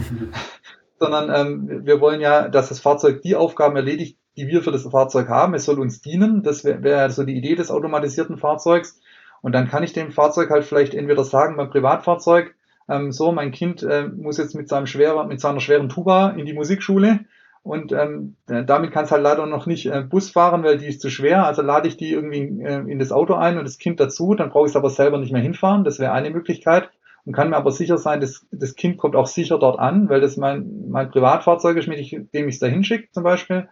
sondern 1.01 1.31
ähm, 1.35 1.85
wir 1.85 2.01
wollen 2.01 2.21
ja, 2.21 2.49
dass 2.49 2.69
das 2.69 2.79
Fahrzeug 2.79 3.23
die 3.23 3.35
Aufgaben 3.35 3.75
erledigt, 3.75 4.19
die 4.37 4.47
wir 4.47 4.63
für 4.63 4.71
das 4.71 4.85
Fahrzeug 4.85 5.29
haben. 5.29 5.55
Es 5.55 5.65
soll 5.65 5.81
uns 5.81 6.01
dienen. 6.01 6.43
Das 6.43 6.65
wäre 6.65 6.83
wär 6.83 7.11
so 7.11 7.25
die 7.25 7.37
Idee 7.37 7.57
des 7.57 7.71
automatisierten 7.71 8.37
Fahrzeugs. 8.37 9.01
Und 9.43 9.53
dann 9.53 9.69
kann 9.69 9.83
ich 9.83 9.93
dem 9.93 10.13
Fahrzeug 10.13 10.51
halt 10.51 10.65
vielleicht 10.65 10.95
entweder 10.95 11.25
sagen 11.25 11.57
beim 11.57 11.71
Privatfahrzeug, 11.71 12.55
ähm, 12.89 13.11
so, 13.11 13.33
mein 13.33 13.51
Kind 13.51 13.83
äh, 13.83 14.07
muss 14.07 14.39
jetzt 14.39 14.55
mit 14.55 14.69
seinem 14.69 14.87
schweren, 14.87 15.27
mit 15.29 15.41
seiner 15.41 15.61
schweren 15.61 15.89
Tuba 15.89 16.31
in 16.31 16.47
die 16.47 16.53
Musikschule 16.53 17.21
und 17.67 17.91
ähm, 17.91 18.37
damit 18.47 18.93
kann 18.93 19.07
es 19.07 19.11
halt 19.11 19.25
leider 19.25 19.45
noch 19.45 19.67
nicht 19.67 19.87
äh, 19.87 20.01
Bus 20.03 20.31
fahren, 20.31 20.63
weil 20.63 20.79
die 20.79 20.87
ist 20.87 21.01
zu 21.01 21.11
schwer. 21.11 21.45
Also 21.47 21.63
lade 21.63 21.89
ich 21.89 21.97
die 21.97 22.13
irgendwie 22.13 22.63
äh, 22.63 22.89
in 22.89 23.01
das 23.01 23.11
Auto 23.11 23.35
ein 23.35 23.59
und 23.59 23.65
das 23.65 23.79
Kind 23.79 23.99
dazu, 23.99 24.35
dann 24.35 24.51
brauche 24.51 24.67
ich 24.67 24.71
es 24.71 24.77
aber 24.77 24.89
selber 24.89 25.19
nicht 25.19 25.33
mehr 25.33 25.43
hinfahren. 25.43 25.83
Das 25.83 25.99
wäre 25.99 26.13
eine 26.13 26.31
Möglichkeit. 26.31 26.91
Und 27.25 27.33
kann 27.33 27.51
mir 27.51 27.57
aber 27.57 27.73
sicher 27.73 27.99
sein, 27.99 28.21
dass 28.21 28.47
das 28.53 28.77
Kind 28.77 28.99
kommt 28.99 29.17
auch 29.17 29.27
sicher 29.27 29.59
dort 29.59 29.81
an, 29.81 30.09
weil 30.09 30.21
das 30.21 30.37
mein, 30.37 30.85
mein 30.89 31.11
Privatfahrzeug 31.11 31.77
ist, 31.77 31.89
mit 31.89 31.99
dem 32.33 32.49
ich 32.49 32.55
es 32.55 32.61
da 32.61 32.69
hinschicke 32.69 33.11
zum 33.11 33.25
Beispiel. 33.25 33.69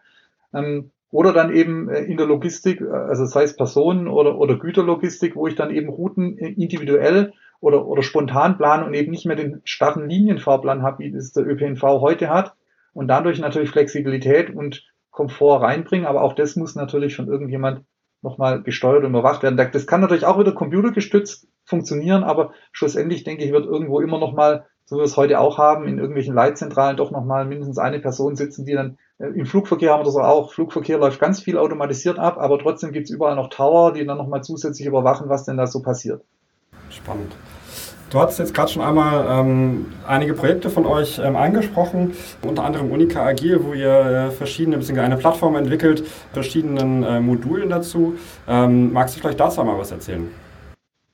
Ähm, 0.53 0.91
oder 1.13 1.33
dann 1.33 1.55
eben 1.55 1.89
äh, 1.89 2.01
in 2.01 2.17
der 2.17 2.27
Logistik, 2.27 2.81
äh, 2.81 2.91
also 2.91 3.27
sei 3.27 3.45
es 3.45 3.55
Personen- 3.55 4.09
oder, 4.09 4.37
oder 4.37 4.59
Güterlogistik, 4.59 5.37
wo 5.37 5.47
ich 5.47 5.55
dann 5.55 5.71
eben 5.71 5.89
Routen 5.89 6.37
äh, 6.37 6.49
individuell 6.49 7.33
oder, 7.61 7.87
oder 7.87 8.03
spontan 8.03 8.59
plane 8.59 8.85
und 8.85 8.95
eben 8.95 9.13
nicht 9.13 9.25
mehr 9.25 9.37
den 9.37 9.61
starren 9.63 10.09
Linienfahrplan 10.09 10.83
habe, 10.83 10.99
wie 10.99 11.15
es 11.15 11.33
der 11.33 11.47
ÖPNV 11.47 11.81
heute 12.01 12.29
hat 12.29 12.57
und 12.95 13.09
dadurch 13.09 13.39
natürlich 13.39 13.71
Flexibilität 13.71 14.55
und 14.55 14.85
Komfort 15.11 15.63
reinbringen. 15.63 16.07
Aber 16.07 16.23
auch 16.23 16.33
das 16.33 16.57
muss 16.57 16.75
natürlich 16.75 17.17
von 17.17 17.29
irgendjemand 17.29 17.85
nochmal 18.23 18.63
gesteuert 18.63 19.05
und 19.05 19.11
überwacht 19.11 19.43
werden. 19.43 19.57
Das 19.57 19.87
kann 19.87 20.01
natürlich 20.01 20.25
auch 20.25 20.39
wieder 20.39 20.53
computergestützt 20.53 21.47
funktionieren, 21.65 22.25
aber 22.25 22.53
schlussendlich 22.73 23.23
denke 23.23 23.45
ich, 23.45 23.53
wird 23.53 23.67
irgendwo 23.67 24.01
immer 24.01 24.19
nochmal, 24.19 24.67
so 24.87 24.97
wie 24.97 25.01
wir 25.01 25.05
es 25.05 25.17
heute 25.17 25.39
auch 25.39 25.59
haben, 25.59 25.87
in 25.87 25.99
irgendwelchen 25.99 26.35
Leitzentralen 26.35 26.97
doch 26.97 27.11
nochmal 27.11 27.45
mindestens 27.45 27.79
eine 27.79 28.01
Person 28.01 28.35
sitzen, 28.35 28.65
die 28.65 28.73
dann 28.73 28.99
äh, 29.19 29.27
im 29.27 29.47
Flugverkehr 29.47 29.93
haben 29.93 30.01
wir 30.01 30.05
das 30.05 30.17
auch. 30.17 30.53
Flugverkehr 30.53 30.99
läuft 30.99 31.21
ganz 31.21 31.41
viel 31.41 31.59
automatisiert 31.59 32.19
ab, 32.19 32.39
aber 32.39 32.59
trotzdem 32.59 32.93
gibt 32.93 33.09
es 33.09 33.15
überall 33.15 33.37
noch 33.37 33.51
Tower, 33.51 33.93
die 33.93 34.05
dann 34.05 34.19
nochmal 34.19 34.43
zusätzlich 34.43 34.87
überwachen, 34.89 35.29
was 35.29 35.45
denn 35.45 35.57
da 35.57 35.67
so 35.67 35.83
passiert. 35.83 36.23
Spannend. 36.91 37.37
Du 38.11 38.20
hattest 38.20 38.38
jetzt 38.38 38.54
gerade 38.54 38.70
schon 38.70 38.82
einmal 38.82 39.26
ähm, 39.28 39.87
einige 40.06 40.34
Projekte 40.34 40.70
von 40.70 40.87
euch 40.87 41.18
ähm, 41.18 41.37
angesprochen, 41.37 42.14
unter 42.42 42.64
anderem 42.64 42.90
Unica 42.92 43.25
Agil, 43.25 43.64
wo 43.64 43.75
ihr 43.75 43.90
äh, 43.90 44.30
verschiedene, 44.30 44.76
beziehungsweise 44.76 45.06
eine 45.06 45.16
Plattform 45.16 45.56
entwickelt, 45.56 46.06
verschiedenen 46.32 47.02
äh, 47.02 47.20
Modulen 47.20 47.70
dazu. 47.70 48.14
Ähm, 48.46 48.92
magst 48.92 49.16
du 49.16 49.20
vielleicht 49.20 49.40
dazu 49.40 49.61
einmal 49.61 49.78
was 49.78 49.90
erzählen? 49.90 50.30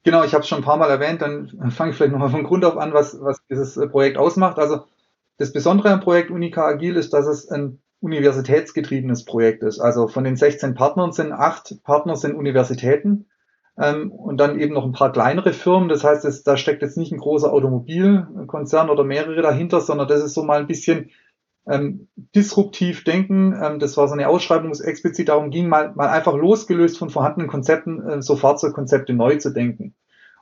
Genau, 0.03 0.25
ich 0.25 0.33
habe 0.35 0.43
es 0.43 0.49
schon 0.49 0.59
ein 0.59 0.65
paar 0.65 0.77
Mal 0.77 0.91
erwähnt, 0.91 1.23
dann 1.23 1.71
fange 1.71 1.91
ich 1.91 1.97
vielleicht 1.97 2.13
nochmal 2.13 2.31
von 2.31 2.45
Grund 2.45 2.65
auf 2.65 2.77
an, 2.77 2.93
was, 2.93 3.19
was 3.21 3.39
dieses 3.49 3.77
äh, 3.77 3.87
Projekt 3.87 4.19
ausmacht. 4.19 4.59
Also 4.59 4.85
das 5.39 5.53
Besondere 5.53 5.91
am 5.91 6.01
Projekt 6.01 6.31
Unica 6.31 6.67
Agil 6.67 6.97
ist, 6.97 7.15
dass 7.15 7.27
es 7.27 7.49
ein 7.49 7.81
universitätsgetriebenes 8.01 9.25
Projekt 9.25 9.63
ist. 9.63 9.79
Also 9.79 10.09
von 10.09 10.25
den 10.25 10.37
16 10.37 10.75
Partnern 10.75 11.13
sind 11.13 11.33
acht 11.33 11.83
Partner 11.83 12.17
sind 12.17 12.35
Universitäten 12.35 13.27
und 13.81 14.37
dann 14.39 14.59
eben 14.61 14.75
noch 14.75 14.85
ein 14.85 14.93
paar 14.93 15.13
kleinere 15.13 15.53
Firmen. 15.53 15.89
Das 15.89 16.05
heißt, 16.05 16.25
es, 16.25 16.43
da 16.43 16.57
steckt 16.57 16.83
jetzt 16.83 16.99
nicht 16.99 17.13
ein 17.13 17.19
großer 17.19 17.53
Automobilkonzern 17.53 18.91
oder 18.91 19.05
mehrere 19.05 19.41
dahinter, 19.41 19.81
sondern 19.81 20.07
das 20.07 20.23
ist 20.23 20.35
so 20.35 20.43
mal 20.43 20.61
ein 20.61 20.67
bisschen 20.67 21.11
ähm, 21.67 22.09
disruptiv 22.35 23.05
denken. 23.05 23.55
Ähm, 23.61 23.79
das 23.79 23.97
war 23.97 24.07
so 24.09 24.15
eine 24.15 24.29
Ausschreibung, 24.29 24.69
wo 24.69 24.73
es 24.73 24.81
explizit 24.81 25.29
darum 25.29 25.51
ging, 25.51 25.69
mal, 25.69 25.93
mal 25.95 26.09
einfach 26.09 26.35
losgelöst 26.35 26.99
von 26.99 27.11
vorhandenen 27.11 27.49
Konzepten, 27.49 28.07
äh, 28.07 28.23
so 28.23 28.37
Fahrzeugkonzepte 28.37 29.15
neu 29.15 29.37
zu 29.37 29.51
denken. 29.51 29.95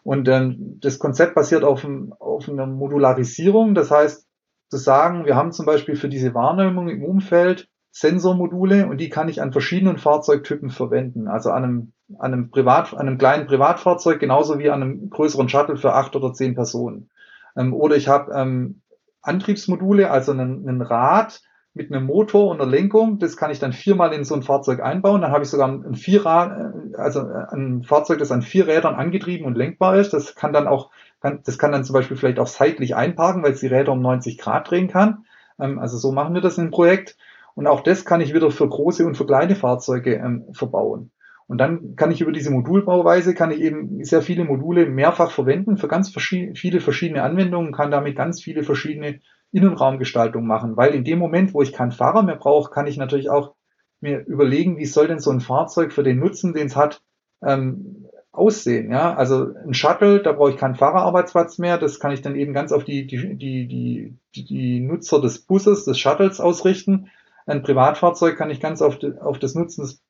Und 0.03 0.29
ähm, 0.29 0.79
das 0.81 0.99
Konzept 0.99 1.35
basiert 1.35 1.65
auf, 1.65 1.87
auf 2.19 2.49
einer 2.49 2.67
Modularisierung. 2.67 3.75
Das 3.75 3.91
heißt, 3.91 4.27
zu 4.71 4.77
sagen, 4.77 5.27
wir 5.27 5.37
haben 5.37 5.53
zum 5.53 5.67
Beispiel 5.67 5.97
für 5.97 6.09
diese 6.09 6.35
Wahrnehmung 6.35 6.89
im 6.89 7.05
Umfeld 7.05 7.69
Sensormodule 7.91 8.87
und 8.87 8.99
die 8.99 9.09
kann 9.09 9.29
ich 9.29 9.41
an 9.43 9.53
verschiedenen 9.53 9.99
Fahrzeugtypen 9.99 10.71
verwenden. 10.71 11.29
Also 11.29 11.51
an 11.51 11.65
einem, 11.65 11.93
an 12.19 12.33
einem 12.33 12.51
Privat, 12.51 12.93
an 12.93 13.07
einem 13.09 13.19
kleinen 13.19 13.47
Privatfahrzeug 13.47 14.21
genauso 14.21 14.59
wie 14.59 14.71
an 14.71 14.83
einem 14.83 15.11
größeren 15.11 15.49
Shuttle 15.49 15.77
für 15.77 15.95
acht 15.95 16.15
oder 16.15 16.33
zehn 16.33 16.55
Personen. 16.55 17.11
Ähm, 17.57 17.75
oder 17.75 17.97
ich 17.97 18.09
habe 18.09 18.33
ähm, 18.33 18.83
Antriebsmodule, 19.23 20.11
also 20.11 20.33
einen, 20.33 20.69
einen 20.69 20.83
Rad 20.83 21.41
mit 21.75 21.93
einem 21.93 22.07
Motor 22.07 22.51
und 22.51 22.61
einer 22.61 22.71
Lenkung. 22.71 23.19
Das 23.19 23.37
kann 23.37 23.51
ich 23.51 23.59
dann 23.59 23.73
viermal 23.73 24.13
in 24.13 24.25
so 24.25 24.35
ein 24.35 24.43
Fahrzeug 24.43 24.81
einbauen. 24.81 25.23
Dann 25.23 25.33
habe 25.33 25.45
ich 25.45 25.51
sogar 25.51 25.69
ein 25.69 25.95
Vierrad, 25.95 26.51
äh, 26.51 26.97
also 26.97 27.21
ein 27.21 27.85
Fahrzeug, 27.85 28.19
das 28.19 28.33
an 28.33 28.43
vier 28.43 28.67
Rädern 28.67 28.95
angetrieben 28.95 29.47
und 29.47 29.57
lenkbar 29.57 29.97
ist. 29.97 30.13
Das 30.13 30.35
kann 30.35 30.53
dann 30.53 30.67
auch, 30.67 30.91
kann, 31.21 31.41
das 31.45 31.59
kann 31.59 31.73
dann 31.73 31.85
zum 31.85 31.95
Beispiel 31.95 32.17
vielleicht 32.17 32.39
auch 32.39 32.47
seitlich 32.47 32.97
einparken, 32.97 33.43
weil 33.43 33.53
es 33.53 33.61
die 33.61 33.67
Räder 33.69 33.93
um 33.93 34.03
90 34.03 34.39
Grad 34.39 34.71
drehen 34.71 34.89
kann. 34.89 35.25
Ähm, 35.59 35.79
also 35.79 35.97
so 35.97 36.13
machen 36.13 36.35
wir 36.35 36.43
das 36.43 36.59
im 36.59 36.71
Projekt. 36.71 37.17
Und 37.59 37.67
auch 37.67 37.81
das 37.81 38.05
kann 38.05 38.21
ich 38.21 38.35
wieder 38.35 38.53
für 38.53 38.69
große 38.69 39.05
und 39.05 39.17
für 39.17 39.27
kleine 39.27 39.57
Fahrzeuge 39.57 40.15
ähm, 40.15 40.45
verbauen. 40.53 41.11
Und 41.49 41.59
dann 41.59 41.97
kann 41.97 42.13
ich 42.13 42.21
über 42.21 42.31
diese 42.31 42.53
Modulbauweise, 42.53 43.35
kann 43.35 43.51
ich 43.51 43.61
eben 43.61 44.05
sehr 44.05 44.23
viele 44.23 44.45
Module 44.45 44.87
mehrfach 44.87 45.33
verwenden 45.33 45.77
für 45.77 45.89
ganz 45.89 46.09
verschied 46.09 46.57
viele 46.57 46.79
verschiedene 46.79 47.25
Anwendungen, 47.25 47.73
kann 47.73 47.91
damit 47.91 48.15
ganz 48.15 48.41
viele 48.41 48.63
verschiedene 48.63 49.19
Innenraumgestaltungen 49.51 50.47
machen. 50.47 50.77
Weil 50.77 50.95
in 50.95 51.03
dem 51.03 51.19
Moment, 51.19 51.53
wo 51.53 51.61
ich 51.61 51.73
keinen 51.73 51.91
Fahrer 51.91 52.23
mehr 52.23 52.37
brauche, 52.37 52.71
kann 52.71 52.87
ich 52.87 52.97
natürlich 52.97 53.29
auch 53.29 53.57
mir 54.01 54.25
überlegen, 54.25 54.77
wie 54.77 54.87
soll 54.87 55.09
denn 55.09 55.19
so 55.19 55.33
ein 55.33 55.41
Fahrzeug 55.41 55.93
für 55.93 56.05
den 56.05 56.21
Nutzen, 56.21 56.55
den 56.55 56.69
es 56.69 56.77
hat, 56.77 57.03
ähm, 57.45 58.07
aussehen. 58.31 58.93
Ja, 58.93 59.17
also 59.17 59.49
ein 59.67 59.75
Shuttle, 59.75 60.23
da 60.23 60.31
brauche 60.31 60.51
ich 60.51 60.59
keinen 60.59 60.77
Fahrerarbeitsplatz 60.77 61.59
mehr. 61.59 61.77
Das 61.77 61.99
kann 61.99 62.13
ich 62.13 62.23
dann 62.23 62.37
eben 62.37 62.53
ganz 62.53 62.71
auf 62.71 62.85
die, 62.85 63.09
die, 63.09 63.37
die, 63.37 63.67
die, 63.67 64.45
die 64.45 64.79
Nutzer 64.79 65.21
des 65.21 65.41
Busses, 65.41 65.85
des 65.85 65.99
Shuttles 65.99 66.39
ausrichten 66.39 67.11
ein 67.49 67.63
Privatfahrzeug 67.63 68.37
kann 68.37 68.51
ich 68.51 68.61
ganz 68.61 68.83
auf, 68.83 68.99
die, 68.99 69.13
auf 69.21 69.39
das 69.39 69.55
Nutzen 69.55 69.83
des 69.83 70.03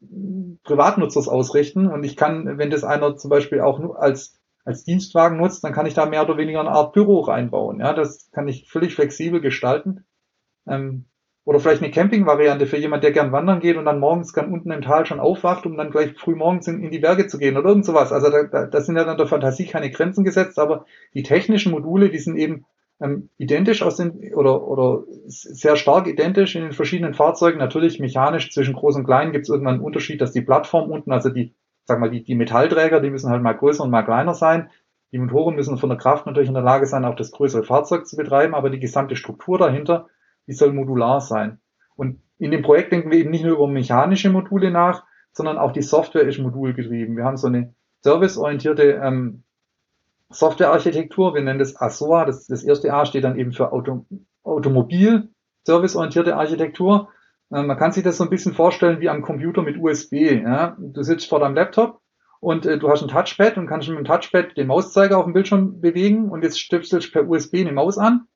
Privatnutzers 0.64 1.28
ausrichten 1.28 1.86
und 1.86 2.04
ich 2.04 2.16
kann, 2.16 2.58
wenn 2.58 2.70
das 2.70 2.84
einer 2.84 3.16
zum 3.16 3.30
Beispiel 3.30 3.60
auch 3.60 3.94
als 3.94 4.38
als 4.68 4.84
Dienstwagen 4.84 5.38
nutzt, 5.38 5.64
dann 5.64 5.72
kann 5.72 5.86
ich 5.86 5.94
da 5.94 6.04
mehr 6.04 6.22
oder 6.22 6.36
weniger 6.36 6.60
eine 6.60 6.72
Art 6.72 6.92
Büro 6.92 7.20
reinbauen. 7.20 7.80
Ja, 7.80 7.94
das 7.94 8.30
kann 8.32 8.48
ich 8.48 8.68
völlig 8.68 8.94
flexibel 8.94 9.40
gestalten. 9.40 10.04
Ähm, 10.68 11.06
oder 11.44 11.58
vielleicht 11.58 11.82
eine 11.82 11.90
Camping-Variante 11.90 12.66
für 12.66 12.76
jemand, 12.76 13.02
der 13.02 13.12
gern 13.12 13.32
wandern 13.32 13.60
geht 13.60 13.78
und 13.78 13.86
dann 13.86 13.98
morgens 13.98 14.34
gern 14.34 14.52
unten 14.52 14.70
im 14.70 14.82
Tal 14.82 15.06
schon 15.06 15.20
aufwacht, 15.20 15.64
um 15.64 15.78
dann 15.78 15.90
gleich 15.90 16.12
früh 16.18 16.34
morgens 16.34 16.68
in, 16.68 16.84
in 16.84 16.90
die 16.90 16.98
Berge 16.98 17.26
zu 17.26 17.38
gehen 17.38 17.56
oder 17.56 17.70
irgend 17.70 17.86
sowas. 17.86 18.12
Also 18.12 18.28
da, 18.28 18.42
da, 18.42 18.66
da 18.66 18.80
sind 18.82 18.98
ja 18.98 19.04
dann 19.04 19.16
der 19.16 19.26
Fantasie 19.26 19.64
keine 19.64 19.90
Grenzen 19.90 20.22
gesetzt, 20.22 20.58
aber 20.58 20.84
die 21.14 21.22
technischen 21.22 21.72
Module, 21.72 22.10
die 22.10 22.18
sind 22.18 22.36
eben 22.36 22.66
ähm, 23.00 23.30
identisch 23.36 23.82
aus 23.82 23.96
den 23.96 24.34
oder 24.34 24.66
oder 24.66 25.04
sehr 25.26 25.76
stark 25.76 26.06
identisch 26.06 26.56
in 26.56 26.62
den 26.62 26.72
verschiedenen 26.72 27.14
Fahrzeugen. 27.14 27.58
Natürlich 27.58 28.00
mechanisch 28.00 28.50
zwischen 28.50 28.74
groß 28.74 28.96
und 28.96 29.04
klein 29.04 29.32
gibt 29.32 29.44
es 29.44 29.48
irgendwann 29.50 29.74
einen 29.74 29.84
Unterschied, 29.84 30.20
dass 30.20 30.32
die 30.32 30.42
Plattform 30.42 30.90
unten, 30.90 31.12
also 31.12 31.30
die, 31.30 31.54
sag 31.84 32.00
mal, 32.00 32.10
die, 32.10 32.24
die 32.24 32.34
Metallträger, 32.34 33.00
die 33.00 33.10
müssen 33.10 33.30
halt 33.30 33.42
mal 33.42 33.52
größer 33.52 33.84
und 33.84 33.90
mal 33.90 34.02
kleiner 34.02 34.34
sein. 34.34 34.70
Die 35.12 35.18
Motoren 35.18 35.54
müssen 35.54 35.78
von 35.78 35.88
der 35.88 35.98
Kraft 35.98 36.26
natürlich 36.26 36.48
in 36.48 36.54
der 36.54 36.62
Lage 36.62 36.86
sein, 36.86 37.04
auch 37.04 37.16
das 37.16 37.30
größere 37.30 37.62
Fahrzeug 37.62 38.06
zu 38.06 38.16
betreiben, 38.16 38.54
aber 38.54 38.68
die 38.68 38.80
gesamte 38.80 39.16
Struktur 39.16 39.56
dahinter, 39.58 40.08
die 40.46 40.52
soll 40.52 40.72
modular 40.72 41.20
sein. 41.20 41.60
Und 41.96 42.20
in 42.38 42.50
dem 42.50 42.62
Projekt 42.62 42.92
denken 42.92 43.10
wir 43.10 43.18
eben 43.18 43.30
nicht 43.30 43.44
nur 43.44 43.54
über 43.54 43.68
mechanische 43.68 44.30
Module 44.30 44.70
nach, 44.70 45.04
sondern 45.32 45.56
auch 45.56 45.72
die 45.72 45.82
Software 45.82 46.22
ist 46.22 46.38
modulgetrieben. 46.38 47.16
Wir 47.16 47.24
haben 47.24 47.36
so 47.36 47.46
eine 47.46 47.74
serviceorientierte 48.00 49.00
ähm, 49.02 49.44
Softwarearchitektur, 50.30 51.34
wir 51.34 51.42
nennen 51.42 51.58
das 51.58 51.76
ASOA, 51.76 52.24
das, 52.24 52.46
das 52.46 52.62
erste 52.62 52.92
A 52.92 53.06
steht 53.06 53.24
dann 53.24 53.38
eben 53.38 53.52
für 53.52 53.72
Auto, 53.72 54.06
Automobil, 54.42 55.30
serviceorientierte 55.64 56.36
Architektur. 56.36 57.08
Äh, 57.50 57.62
man 57.62 57.76
kann 57.76 57.92
sich 57.92 58.04
das 58.04 58.18
so 58.18 58.24
ein 58.24 58.30
bisschen 58.30 58.54
vorstellen 58.54 59.00
wie 59.00 59.08
am 59.08 59.22
Computer 59.22 59.62
mit 59.62 59.78
USB. 59.78 60.12
Ja? 60.42 60.76
Du 60.78 61.02
sitzt 61.02 61.28
vor 61.28 61.40
deinem 61.40 61.54
Laptop 61.54 62.00
und 62.40 62.66
äh, 62.66 62.78
du 62.78 62.88
hast 62.88 63.02
ein 63.02 63.08
Touchpad 63.08 63.56
und 63.56 63.66
kannst 63.66 63.88
mit 63.88 63.98
dem 63.98 64.04
Touchpad 64.04 64.56
den 64.56 64.66
Mauszeiger 64.66 65.18
auf 65.18 65.24
dem 65.24 65.32
Bildschirm 65.32 65.80
bewegen 65.80 66.28
und 66.28 66.42
jetzt 66.42 66.60
stöpselst 66.60 67.12
per 67.12 67.28
USB 67.28 67.56
eine 67.56 67.72
Maus 67.72 67.98
an. 67.98 68.26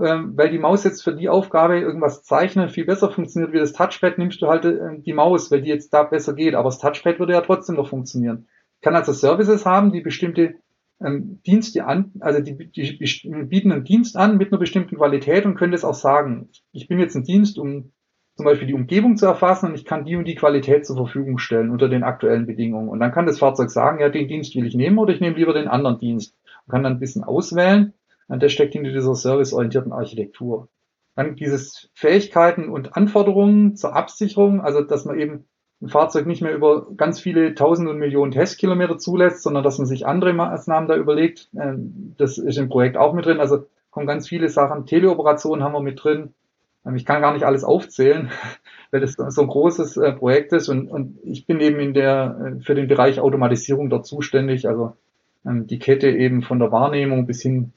Ähm, 0.00 0.36
weil 0.36 0.50
die 0.50 0.58
Maus 0.58 0.84
jetzt 0.84 1.02
für 1.02 1.14
die 1.14 1.28
Aufgabe 1.28 1.80
irgendwas 1.80 2.22
zeichnen 2.22 2.68
viel 2.68 2.84
besser 2.84 3.10
funktioniert 3.10 3.52
wie 3.52 3.58
das 3.58 3.72
Touchpad, 3.72 4.18
nimmst 4.18 4.40
du 4.40 4.46
halt 4.46 4.64
äh, 4.64 4.98
die 4.98 5.12
Maus, 5.12 5.50
weil 5.50 5.62
die 5.62 5.68
jetzt 5.68 5.92
da 5.92 6.04
besser 6.04 6.32
geht. 6.34 6.54
Aber 6.54 6.68
das 6.68 6.78
Touchpad 6.78 7.18
würde 7.18 7.32
ja 7.32 7.40
trotzdem 7.40 7.74
noch 7.74 7.88
funktionieren. 7.88 8.46
Ich 8.76 8.82
kann 8.82 8.94
also 8.94 9.12
Services 9.12 9.66
haben, 9.66 9.92
die 9.92 10.00
bestimmte 10.00 10.54
ähm, 11.02 11.40
Dienste 11.46 11.86
an, 11.86 12.12
also 12.20 12.40
die, 12.40 12.56
die, 12.70 12.98
die 12.98 13.44
bieten 13.46 13.72
einen 13.72 13.84
Dienst 13.84 14.16
an 14.16 14.36
mit 14.36 14.52
einer 14.52 14.58
bestimmten 14.58 14.96
Qualität 14.96 15.46
und 15.46 15.54
können 15.54 15.72
das 15.72 15.84
auch 15.84 15.94
sagen. 15.94 16.50
Ich 16.72 16.88
bin 16.88 16.98
jetzt 16.98 17.16
ein 17.16 17.24
Dienst, 17.24 17.58
um 17.58 17.92
zum 18.36 18.44
Beispiel 18.44 18.68
die 18.68 18.74
Umgebung 18.74 19.16
zu 19.16 19.26
erfassen 19.26 19.66
und 19.66 19.74
ich 19.74 19.84
kann 19.84 20.04
die 20.04 20.16
und 20.16 20.24
die 20.24 20.34
Qualität 20.34 20.86
zur 20.86 20.96
Verfügung 20.96 21.38
stellen 21.38 21.70
unter 21.70 21.88
den 21.88 22.02
aktuellen 22.02 22.46
Bedingungen. 22.46 22.88
Und 22.88 23.00
dann 23.00 23.12
kann 23.12 23.26
das 23.26 23.38
Fahrzeug 23.38 23.70
sagen, 23.70 24.00
ja, 24.00 24.08
den 24.08 24.28
Dienst 24.28 24.54
will 24.54 24.66
ich 24.66 24.74
nehmen 24.74 24.98
oder 24.98 25.12
ich 25.12 25.20
nehme 25.20 25.36
lieber 25.36 25.52
den 25.52 25.68
anderen 25.68 25.98
Dienst 25.98 26.34
und 26.66 26.72
kann 26.72 26.82
dann 26.82 26.94
ein 26.94 27.00
bisschen 27.00 27.24
auswählen. 27.24 27.92
Und 28.28 28.42
das 28.42 28.52
steckt 28.52 28.72
hinter 28.74 28.92
dieser 28.92 29.14
serviceorientierten 29.14 29.92
Architektur. 29.92 30.68
Dann 31.16 31.36
dieses 31.36 31.90
Fähigkeiten 31.94 32.68
und 32.68 32.96
Anforderungen 32.96 33.76
zur 33.76 33.94
Absicherung, 33.94 34.60
also 34.60 34.82
dass 34.82 35.04
man 35.04 35.18
eben 35.18 35.48
ein 35.82 35.88
Fahrzeug 35.88 36.26
nicht 36.26 36.42
mehr 36.42 36.54
über 36.54 36.86
ganz 36.96 37.20
viele 37.20 37.54
tausend 37.54 37.88
und 37.88 37.98
Millionen 37.98 38.32
Testkilometer 38.32 38.98
zulässt, 38.98 39.42
sondern 39.42 39.64
dass 39.64 39.78
man 39.78 39.86
sich 39.86 40.06
andere 40.06 40.32
Maßnahmen 40.32 40.88
da 40.88 40.96
überlegt. 40.96 41.48
Ähm, 41.58 42.14
das 42.18 42.38
ist 42.38 42.58
im 42.58 42.68
Projekt 42.68 42.96
auch 42.96 43.14
mit 43.14 43.24
drin. 43.24 43.40
Also 43.40 43.66
kommen 43.90 44.06
ganz 44.06 44.28
viele 44.28 44.48
Sachen. 44.48 44.86
Teleoperationen 44.86 45.64
haben 45.64 45.72
wir 45.72 45.80
mit 45.80 46.02
drin. 46.02 46.34
Ähm, 46.84 46.96
ich 46.96 47.06
kann 47.06 47.22
gar 47.22 47.32
nicht 47.32 47.44
alles 47.44 47.64
aufzählen, 47.64 48.30
weil 48.90 49.00
das 49.00 49.14
so 49.14 49.40
ein 49.40 49.48
großes 49.48 49.96
äh, 49.96 50.12
Projekt 50.12 50.52
ist. 50.52 50.68
Und, 50.68 50.88
und 50.88 51.18
ich 51.24 51.46
bin 51.46 51.60
eben 51.60 51.80
in 51.80 51.94
der, 51.94 52.56
äh, 52.58 52.62
für 52.62 52.74
den 52.74 52.88
Bereich 52.88 53.18
Automatisierung 53.18 53.88
dort 53.88 54.06
zuständig. 54.06 54.68
Also 54.68 54.92
ähm, 55.46 55.66
die 55.66 55.78
Kette 55.78 56.10
eben 56.10 56.42
von 56.42 56.58
der 56.58 56.72
Wahrnehmung 56.72 57.26
bis 57.26 57.42
hin 57.42 57.72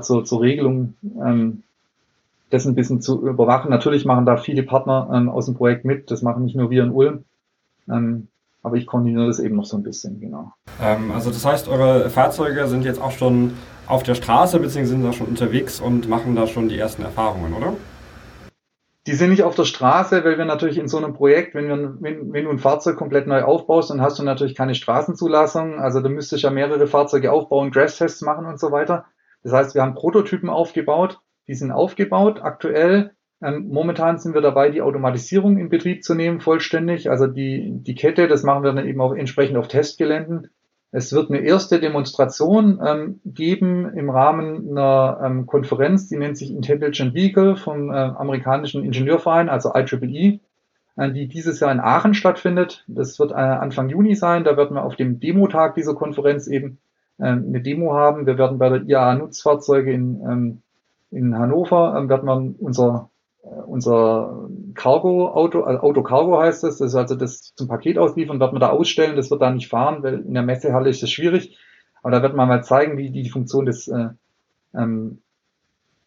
zur, 0.00 0.24
zur 0.24 0.40
Regelung 0.40 0.94
das 2.52 2.66
ein 2.66 2.74
bisschen 2.74 3.00
zu 3.00 3.26
überwachen. 3.26 3.70
Natürlich 3.70 4.04
machen 4.04 4.26
da 4.26 4.36
viele 4.36 4.62
Partner 4.62 5.08
ähm, 5.12 5.30
aus 5.30 5.46
dem 5.46 5.54
Projekt 5.54 5.84
mit. 5.84 6.10
Das 6.10 6.22
machen 6.22 6.44
nicht 6.44 6.54
nur 6.54 6.70
wir 6.70 6.82
in 6.82 6.90
Ulm. 6.90 7.24
Ähm, 7.88 8.28
aber 8.62 8.76
ich 8.76 8.86
koordiniere 8.86 9.26
das 9.26 9.40
eben 9.40 9.56
noch 9.56 9.64
so 9.64 9.76
ein 9.76 9.82
bisschen, 9.82 10.20
genau. 10.20 10.52
Ähm, 10.80 11.10
also 11.12 11.30
das 11.30 11.44
heißt, 11.44 11.68
eure 11.68 12.10
Fahrzeuge 12.10 12.66
sind 12.68 12.84
jetzt 12.84 13.00
auch 13.00 13.10
schon 13.10 13.54
auf 13.86 14.02
der 14.02 14.14
Straße 14.14 14.60
bzw. 14.60 14.84
sind 14.84 15.02
da 15.02 15.12
schon 15.12 15.26
unterwegs 15.26 15.80
und 15.80 16.08
machen 16.08 16.36
da 16.36 16.46
schon 16.46 16.68
die 16.68 16.78
ersten 16.78 17.02
Erfahrungen, 17.02 17.54
oder? 17.54 17.72
Die 19.08 19.14
sind 19.14 19.30
nicht 19.30 19.42
auf 19.42 19.56
der 19.56 19.64
Straße, 19.64 20.22
weil 20.22 20.38
wir 20.38 20.44
natürlich 20.44 20.78
in 20.78 20.86
so 20.86 20.98
einem 20.98 21.12
Projekt, 21.12 21.56
wenn, 21.56 21.66
wir, 21.66 21.96
wenn, 21.98 22.32
wenn 22.32 22.44
du 22.44 22.50
ein 22.50 22.60
Fahrzeug 22.60 22.96
komplett 22.96 23.26
neu 23.26 23.42
aufbaust, 23.42 23.90
dann 23.90 24.00
hast 24.00 24.20
du 24.20 24.22
natürlich 24.22 24.54
keine 24.54 24.76
Straßenzulassung. 24.76 25.80
Also 25.80 26.00
da 26.00 26.08
müsste 26.08 26.36
ich 26.36 26.42
ja 26.42 26.50
mehrere 26.50 26.86
Fahrzeuge 26.86 27.32
aufbauen, 27.32 27.72
Crash-Tests 27.72 28.22
machen 28.22 28.46
und 28.46 28.60
so 28.60 28.70
weiter. 28.70 29.06
Das 29.42 29.52
heißt, 29.52 29.74
wir 29.74 29.82
haben 29.82 29.94
Prototypen 29.94 30.48
aufgebaut, 30.48 31.18
die 31.48 31.54
sind 31.54 31.72
aufgebaut. 31.72 32.40
Aktuell, 32.42 33.12
ähm, 33.42 33.68
momentan 33.68 34.18
sind 34.18 34.34
wir 34.34 34.40
dabei, 34.40 34.70
die 34.70 34.82
Automatisierung 34.82 35.58
in 35.58 35.68
Betrieb 35.68 36.04
zu 36.04 36.14
nehmen, 36.14 36.40
vollständig. 36.40 37.10
Also 37.10 37.26
die, 37.26 37.72
die 37.82 37.94
Kette, 37.94 38.28
das 38.28 38.42
machen 38.42 38.62
wir 38.62 38.72
dann 38.72 38.86
eben 38.86 39.00
auch 39.00 39.14
entsprechend 39.14 39.56
auf 39.56 39.68
Testgeländen. 39.68 40.50
Es 40.94 41.12
wird 41.14 41.30
eine 41.30 41.40
erste 41.40 41.80
Demonstration 41.80 42.78
ähm, 42.86 43.20
geben 43.24 43.90
im 43.96 44.10
Rahmen 44.10 44.70
einer 44.70 45.20
ähm, 45.24 45.46
Konferenz, 45.46 46.08
die 46.08 46.18
nennt 46.18 46.36
sich 46.36 46.50
Intelligent 46.50 47.14
Vehicle 47.14 47.56
vom 47.56 47.90
äh, 47.90 47.94
amerikanischen 47.94 48.84
Ingenieurverein, 48.84 49.48
also 49.48 49.72
IEEE, 49.74 50.40
äh, 50.96 51.10
die 51.10 51.28
dieses 51.28 51.60
Jahr 51.60 51.72
in 51.72 51.80
Aachen 51.80 52.12
stattfindet. 52.12 52.84
Das 52.88 53.18
wird 53.18 53.30
äh, 53.30 53.36
Anfang 53.36 53.88
Juni 53.88 54.14
sein. 54.14 54.44
Da 54.44 54.58
werden 54.58 54.76
wir 54.76 54.84
auf 54.84 54.94
dem 54.94 55.18
Demotag 55.18 55.74
dieser 55.76 55.94
Konferenz 55.94 56.46
eben 56.46 56.78
ähm, 57.18 57.46
eine 57.48 57.62
Demo 57.62 57.94
haben. 57.94 58.26
Wir 58.26 58.36
werden 58.36 58.58
bei 58.58 58.68
der 58.68 58.82
IAA 58.82 59.14
Nutzfahrzeuge 59.14 59.92
in, 59.92 60.20
ähm, 60.20 60.61
in 61.12 61.38
Hannover, 61.38 61.94
ähm, 61.96 62.08
werden 62.08 62.26
wir 62.26 62.54
unser, 62.58 63.10
äh, 63.44 63.48
unser 63.66 64.48
Cargo-Auto, 64.74 65.62
also 65.62 65.80
Auto 65.80 66.02
Cargo 66.02 66.40
heißt 66.40 66.64
das, 66.64 66.78
das 66.78 66.88
ist 66.88 66.94
also 66.96 67.14
das 67.14 67.54
zum 67.54 67.68
Paket 67.68 67.98
ausliefern, 67.98 68.40
werden 68.40 68.54
wir 68.54 68.60
da 68.60 68.70
ausstellen, 68.70 69.16
das 69.16 69.30
wird 69.30 69.42
da 69.42 69.50
nicht 69.50 69.68
fahren, 69.68 70.02
weil 70.02 70.20
in 70.20 70.34
der 70.34 70.42
Messehalle 70.42 70.88
ist 70.88 71.02
das 71.02 71.10
schwierig. 71.10 71.56
Aber 72.02 72.10
da 72.10 72.22
wird 72.22 72.34
man 72.34 72.48
mal 72.48 72.64
zeigen, 72.64 72.96
wie 72.96 73.10
die 73.10 73.28
Funktion 73.28 73.66
des, 73.66 73.86
äh, 73.86 74.08
ähm, 74.74 75.18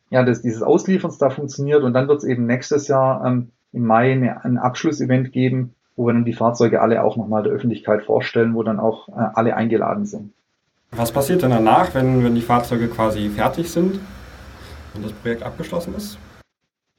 ja, 0.09 0.23
des, 0.23 0.41
dieses 0.41 0.61
Auslieferns 0.61 1.17
da 1.17 1.29
funktioniert. 1.29 1.83
Und 1.83 1.93
dann 1.93 2.07
wird 2.07 2.17
es 2.17 2.25
eben 2.25 2.45
nächstes 2.45 2.87
Jahr 2.87 3.23
ähm, 3.25 3.51
im 3.71 3.85
Mai 3.85 4.11
eine, 4.11 4.43
ein 4.43 4.57
Abschlussevent 4.57 5.31
geben, 5.31 5.75
wo 5.95 6.07
wir 6.07 6.13
dann 6.13 6.25
die 6.25 6.33
Fahrzeuge 6.33 6.81
alle 6.81 7.01
auch 7.03 7.15
nochmal 7.15 7.43
der 7.43 7.53
Öffentlichkeit 7.53 8.03
vorstellen, 8.03 8.55
wo 8.55 8.63
dann 8.63 8.79
auch 8.79 9.07
äh, 9.07 9.13
alle 9.35 9.55
eingeladen 9.55 10.05
sind. 10.05 10.33
Was 10.91 11.11
passiert 11.11 11.43
denn 11.43 11.51
danach, 11.51 11.93
wenn, 11.93 12.23
wenn 12.23 12.35
die 12.35 12.41
Fahrzeuge 12.41 12.87
quasi 12.87 13.29
fertig 13.29 13.71
sind 13.71 13.99
und 14.95 15.05
das 15.05 15.13
Projekt 15.13 15.43
abgeschlossen 15.43 15.95
ist? 15.95 16.17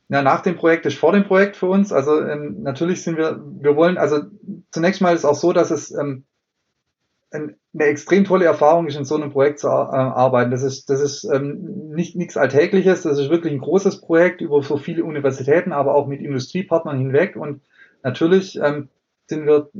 Ja, 0.08 0.22
nach 0.22 0.40
dem 0.40 0.56
Projekt 0.56 0.86
ist 0.86 0.98
vor 0.98 1.12
dem 1.12 1.24
Projekt 1.24 1.56
für 1.56 1.66
uns. 1.66 1.92
Also 1.92 2.20
ähm, 2.22 2.62
natürlich 2.62 3.02
sind 3.02 3.16
wir, 3.16 3.42
wir 3.60 3.74
wollen, 3.74 3.98
also 3.98 4.20
zunächst 4.70 5.00
mal 5.00 5.14
ist 5.14 5.20
es 5.20 5.24
auch 5.24 5.34
so, 5.34 5.52
dass 5.52 5.70
es 5.70 5.90
ähm, 5.92 6.24
eine 7.32 7.56
extrem 7.74 8.24
tolle 8.24 8.44
Erfahrung 8.44 8.86
ist, 8.86 8.96
in 8.96 9.04
so 9.04 9.16
einem 9.16 9.32
Projekt 9.32 9.58
zu 9.58 9.66
äh, 9.66 9.70
arbeiten. 9.70 10.52
Das 10.52 10.62
ist, 10.62 10.88
das 10.88 11.00
ist 11.00 11.24
ähm, 11.24 11.90
nicht 11.90 12.16
nichts 12.16 12.36
Alltägliches, 12.36 13.02
das 13.02 13.18
ist 13.18 13.30
wirklich 13.30 13.52
ein 13.52 13.60
großes 13.60 14.00
Projekt 14.00 14.40
über 14.40 14.62
so 14.62 14.76
viele 14.76 15.04
Universitäten, 15.04 15.72
aber 15.72 15.94
auch 15.94 16.06
mit 16.06 16.20
Industriepartnern 16.20 16.98
hinweg. 16.98 17.36
Und 17.36 17.62
natürlich 18.02 18.58
ähm, 18.62 18.88
sind 19.26 19.46
wir, 19.46 19.70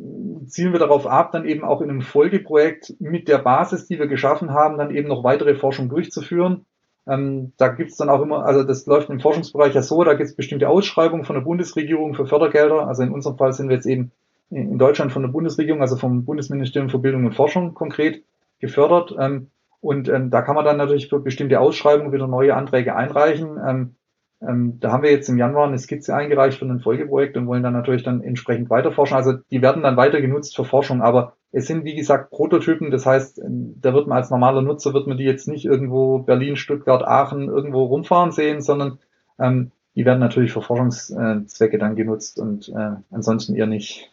zielen 0.46 0.72
wir 0.72 0.80
darauf 0.80 1.06
ab, 1.06 1.30
dann 1.30 1.46
eben 1.46 1.64
auch 1.64 1.80
in 1.80 1.90
einem 1.90 2.02
Folgeprojekt 2.02 2.94
mit 2.98 3.28
der 3.28 3.38
Basis, 3.38 3.86
die 3.86 3.98
wir 3.98 4.08
geschaffen 4.08 4.52
haben, 4.52 4.76
dann 4.76 4.90
eben 4.90 5.08
noch 5.08 5.22
weitere 5.22 5.54
Forschung 5.54 5.88
durchzuführen. 5.88 6.66
Ähm, 7.08 7.52
da 7.56 7.68
gibt's 7.68 7.96
dann 7.96 8.08
auch 8.08 8.20
immer, 8.20 8.44
also 8.44 8.64
das 8.64 8.86
läuft 8.86 9.10
im 9.10 9.20
Forschungsbereich 9.20 9.74
ja 9.74 9.82
so, 9.82 10.02
da 10.02 10.14
gibt's 10.14 10.34
bestimmte 10.34 10.68
Ausschreibungen 10.68 11.24
von 11.24 11.34
der 11.34 11.42
Bundesregierung 11.42 12.14
für 12.14 12.26
Fördergelder. 12.26 12.88
Also 12.88 13.02
in 13.02 13.10
unserem 13.10 13.36
Fall 13.36 13.52
sind 13.52 13.68
wir 13.68 13.76
jetzt 13.76 13.86
eben 13.86 14.10
in 14.50 14.78
Deutschland 14.78 15.12
von 15.12 15.22
der 15.22 15.28
Bundesregierung, 15.28 15.80
also 15.80 15.96
vom 15.96 16.24
Bundesministerium 16.24 16.90
für 16.90 16.98
Bildung 16.98 17.24
und 17.24 17.34
Forschung 17.34 17.74
konkret 17.74 18.22
gefördert. 18.60 19.14
Ähm, 19.18 19.50
und 19.80 20.08
ähm, 20.08 20.30
da 20.30 20.42
kann 20.42 20.56
man 20.56 20.64
dann 20.64 20.78
natürlich 20.78 21.08
für 21.08 21.20
bestimmte 21.20 21.60
Ausschreibungen 21.60 22.12
wieder 22.12 22.26
neue 22.26 22.54
Anträge 22.54 22.96
einreichen. 22.96 23.94
Ähm, 24.42 24.78
da 24.80 24.92
haben 24.92 25.02
wir 25.02 25.10
jetzt 25.10 25.28
im 25.28 25.38
Januar 25.38 25.66
eine 25.66 25.78
Skizze 25.78 26.14
eingereicht 26.14 26.58
für 26.58 26.66
ein 26.66 26.80
Folgeprojekt 26.80 27.36
und 27.36 27.46
wollen 27.46 27.62
dann 27.62 27.72
natürlich 27.72 28.02
dann 28.02 28.22
entsprechend 28.22 28.68
weiter 28.68 28.92
forschen. 28.92 29.16
Also 29.16 29.34
die 29.50 29.62
werden 29.62 29.82
dann 29.82 29.96
weiter 29.96 30.20
genutzt 30.20 30.56
für 30.56 30.64
Forschung, 30.64 31.00
aber 31.00 31.34
es 31.52 31.66
sind 31.66 31.84
wie 31.84 31.94
gesagt 31.94 32.30
Prototypen. 32.30 32.90
Das 32.90 33.06
heißt, 33.06 33.38
ähm, 33.38 33.76
da 33.80 33.94
wird 33.94 34.06
man 34.06 34.18
als 34.18 34.30
normaler 34.30 34.62
Nutzer 34.62 34.92
wird 34.92 35.06
man 35.06 35.16
die 35.16 35.24
jetzt 35.24 35.48
nicht 35.48 35.64
irgendwo 35.64 36.18
Berlin, 36.18 36.56
Stuttgart, 36.56 37.02
Aachen 37.02 37.48
irgendwo 37.48 37.84
rumfahren 37.84 38.32
sehen, 38.32 38.60
sondern 38.60 38.98
ähm, 39.38 39.72
die 39.94 40.04
werden 40.04 40.20
natürlich 40.20 40.52
für 40.52 40.60
Forschungszwecke 40.60 41.78
dann 41.78 41.96
genutzt 41.96 42.38
und 42.38 42.68
äh, 42.68 42.96
ansonsten 43.10 43.54
eher 43.54 43.66
nicht. 43.66 44.10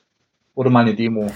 Oder 0.55 0.69
mal 0.69 0.81
eine 0.81 0.95
Demo. 0.95 1.29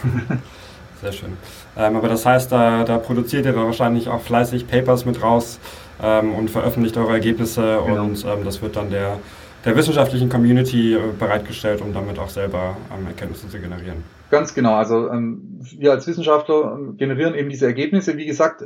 Sehr 1.01 1.11
schön. 1.11 1.33
Ähm, 1.77 1.95
aber 1.95 2.07
das 2.07 2.25
heißt, 2.25 2.51
da, 2.51 2.83
da 2.83 2.97
produziert 2.97 3.45
ihr 3.45 3.53
dann 3.53 3.65
wahrscheinlich 3.65 4.07
auch 4.07 4.21
fleißig 4.21 4.67
Papers 4.67 5.05
mit 5.05 5.21
raus 5.21 5.59
ähm, 6.01 6.33
und 6.33 6.49
veröffentlicht 6.49 6.97
eure 6.97 7.13
Ergebnisse 7.13 7.79
genau. 7.85 8.03
und 8.03 8.25
ähm, 8.25 8.45
das 8.45 8.61
wird 8.61 8.75
dann 8.75 8.89
der, 8.89 9.19
der 9.65 9.75
wissenschaftlichen 9.75 10.29
Community 10.29 10.93
äh, 10.93 10.99
bereitgestellt, 11.17 11.81
um 11.81 11.93
damit 11.93 12.19
auch 12.19 12.29
selber 12.29 12.77
ähm, 12.95 13.07
Erkenntnisse 13.07 13.49
zu 13.49 13.59
generieren. 13.59 14.03
Ganz 14.29 14.53
genau. 14.53 14.75
Also 14.75 15.09
ähm, 15.09 15.61
wir 15.77 15.91
als 15.91 16.07
Wissenschaftler 16.07 16.73
ähm, 16.73 16.97
generieren 16.97 17.33
eben 17.35 17.49
diese 17.49 17.65
Ergebnisse. 17.65 18.17
Wie 18.17 18.25
gesagt, 18.25 18.61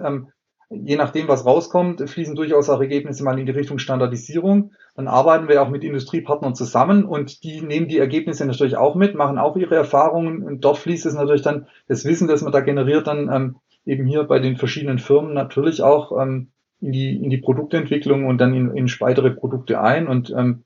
je 0.72 0.96
nachdem, 0.96 1.28
was 1.28 1.46
rauskommt, 1.46 2.10
fließen 2.10 2.36
durchaus 2.36 2.70
auch 2.70 2.80
Ergebnisse 2.80 3.24
mal 3.24 3.38
in 3.38 3.46
die 3.46 3.52
Richtung 3.52 3.78
Standardisierung. 3.78 4.72
Dann 4.96 5.08
arbeiten 5.08 5.48
wir 5.48 5.62
auch 5.62 5.70
mit 5.70 5.84
Industriepartnern 5.84 6.56
zusammen 6.56 7.04
und 7.04 7.44
die 7.44 7.62
nehmen 7.62 7.88
die 7.88 7.98
Ergebnisse 7.98 8.46
natürlich 8.46 8.78
auch 8.78 8.96
mit, 8.96 9.14
machen 9.14 9.38
auch 9.38 9.58
ihre 9.58 9.76
Erfahrungen 9.76 10.44
und 10.44 10.64
dort 10.64 10.78
fließt 10.78 11.06
es 11.06 11.14
natürlich 11.14 11.42
dann 11.42 11.68
das 11.88 12.06
Wissen, 12.06 12.28
das 12.28 12.42
man 12.42 12.52
da 12.52 12.62
generiert, 12.62 13.08
dann 13.08 13.30
ähm, 13.32 13.56
eben 13.86 14.06
hier 14.06 14.24
bei 14.24 14.40
den 14.40 14.58
verschiedenen 14.58 15.00
Firmen 15.00 15.34
natürlich 15.34 15.84
auch 15.84 16.18
ähm, 16.20 16.52
in, 16.82 16.92
die, 16.92 17.16
in 17.16 17.30
die 17.30 17.38
Produktentwicklung 17.38 18.26
und 18.26 18.40
dann 18.40 18.54
in, 18.54 18.76
in 18.76 18.88
weitere 19.00 19.32
Produkte 19.32 19.82
ein 19.82 20.08
und 20.08 20.34
ähm, 20.36 20.64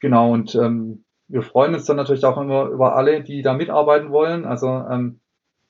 genau 0.00 0.32
und 0.32 0.54
ähm, 0.54 1.04
wir 1.28 1.42
freuen 1.42 1.74
uns 1.74 1.86
dann 1.86 1.96
natürlich 1.96 2.24
auch 2.24 2.36
immer 2.36 2.66
über 2.66 2.94
alle, 2.94 3.22
die 3.22 3.42
da 3.42 3.54
mitarbeiten 3.54 4.10
wollen. 4.10 4.44
Also 4.44 4.68
ähm, 4.68 5.20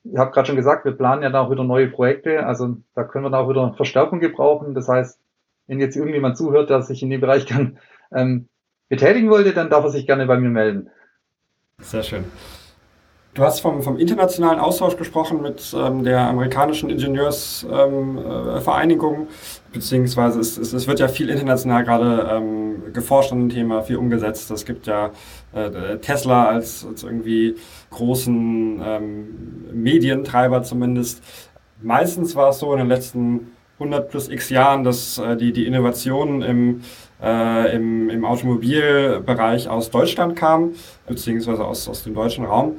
ich 0.05 0.18
habe 0.18 0.33
gerade 0.33 0.46
schon 0.46 0.57
gesagt, 0.57 0.85
wir 0.85 0.92
planen 0.92 1.22
ja 1.22 1.31
da 1.31 1.42
auch 1.42 1.50
wieder 1.50 1.62
neue 1.62 1.88
Projekte. 1.88 2.44
Also 2.44 2.79
da 2.94 3.05
können 3.05 3.24
wir 3.24 3.31
da 3.31 3.38
auch 3.38 3.48
wieder 3.48 3.72
Verstärkung 3.74 4.18
gebrauchen. 4.18 4.74
Das 4.74 4.88
heißt, 4.88 5.20
wenn 5.68 5.79
jetzt 5.79 5.96
irgendjemand 5.96 6.37
zuhört, 6.37 6.70
der 6.70 6.83
sich 6.83 7.03
in 7.03 7.11
dem 7.11 7.20
Bereich 7.20 7.46
dann 7.46 7.79
ähm, 8.12 8.48
betätigen 8.88 9.31
wollte, 9.31 9.53
dann 9.53 9.70
darf 9.70 9.85
er 9.85 9.90
sich 9.90 10.07
gerne 10.07 10.26
bei 10.26 10.38
mir 10.38 10.50
melden. 10.50 10.90
Sehr 11.79 12.03
schön. 12.03 12.24
Du 13.35 13.42
hast 13.42 13.61
vom, 13.61 13.83
vom 13.83 13.97
internationalen 13.97 14.61
Austausch 14.61 14.99
gesprochen 14.99 15.40
mit 15.40 15.75
ähm, 15.75 16.05
der 16.05 16.21
amerikanischen 16.21 16.90
Ingenieursvereinigung, 16.90 19.14
ähm, 19.14 19.23
äh, 19.23 19.73
beziehungsweise 19.73 20.38
es, 20.38 20.59
es, 20.59 20.75
es, 20.75 20.87
wird 20.87 21.01
ja 21.01 21.09
viel 21.09 21.31
international 21.31 21.83
gerade 21.83 22.29
ähm, 22.31 22.92
geforscht 22.92 23.33
an 23.33 23.38
dem 23.38 23.49
Thema, 23.49 23.85
viel 23.85 23.97
umgesetzt. 23.97 24.51
Es 24.51 24.66
gibt 24.66 24.87
ja 24.87 25.12
äh, 25.55 25.97
Tesla 25.97 26.45
als, 26.45 26.87
als 26.87 27.05
irgendwie 27.05 27.57
großen 27.88 28.83
ähm, 28.85 29.64
Medientreiber 29.73 30.62
zumindest. 30.62 31.23
Meistens 31.81 32.37
war 32.37 32.51
es 32.51 32.59
so 32.59 32.71
in 32.75 32.81
den 32.81 32.88
letzten 32.88 33.53
100 33.79 34.11
plus 34.11 34.29
x 34.29 34.51
Jahren, 34.51 34.85
dass 34.85 35.16
äh, 35.16 35.38
die, 35.38 35.55
die 35.55 35.66
Innovationen 35.66 36.42
im, 36.42 36.83
äh, 37.23 37.75
im, 37.75 38.11
im 38.11 38.27
Automobilbereich 38.27 39.71
aus 39.71 39.90
Deutschland 39.90 40.37
kamen, 40.37 40.75
beziehungsweise 41.07 41.64
aus, 41.64 41.88
aus 41.88 42.05
dem 42.05 42.12
deutschen 42.12 42.45
Raum. 42.45 42.77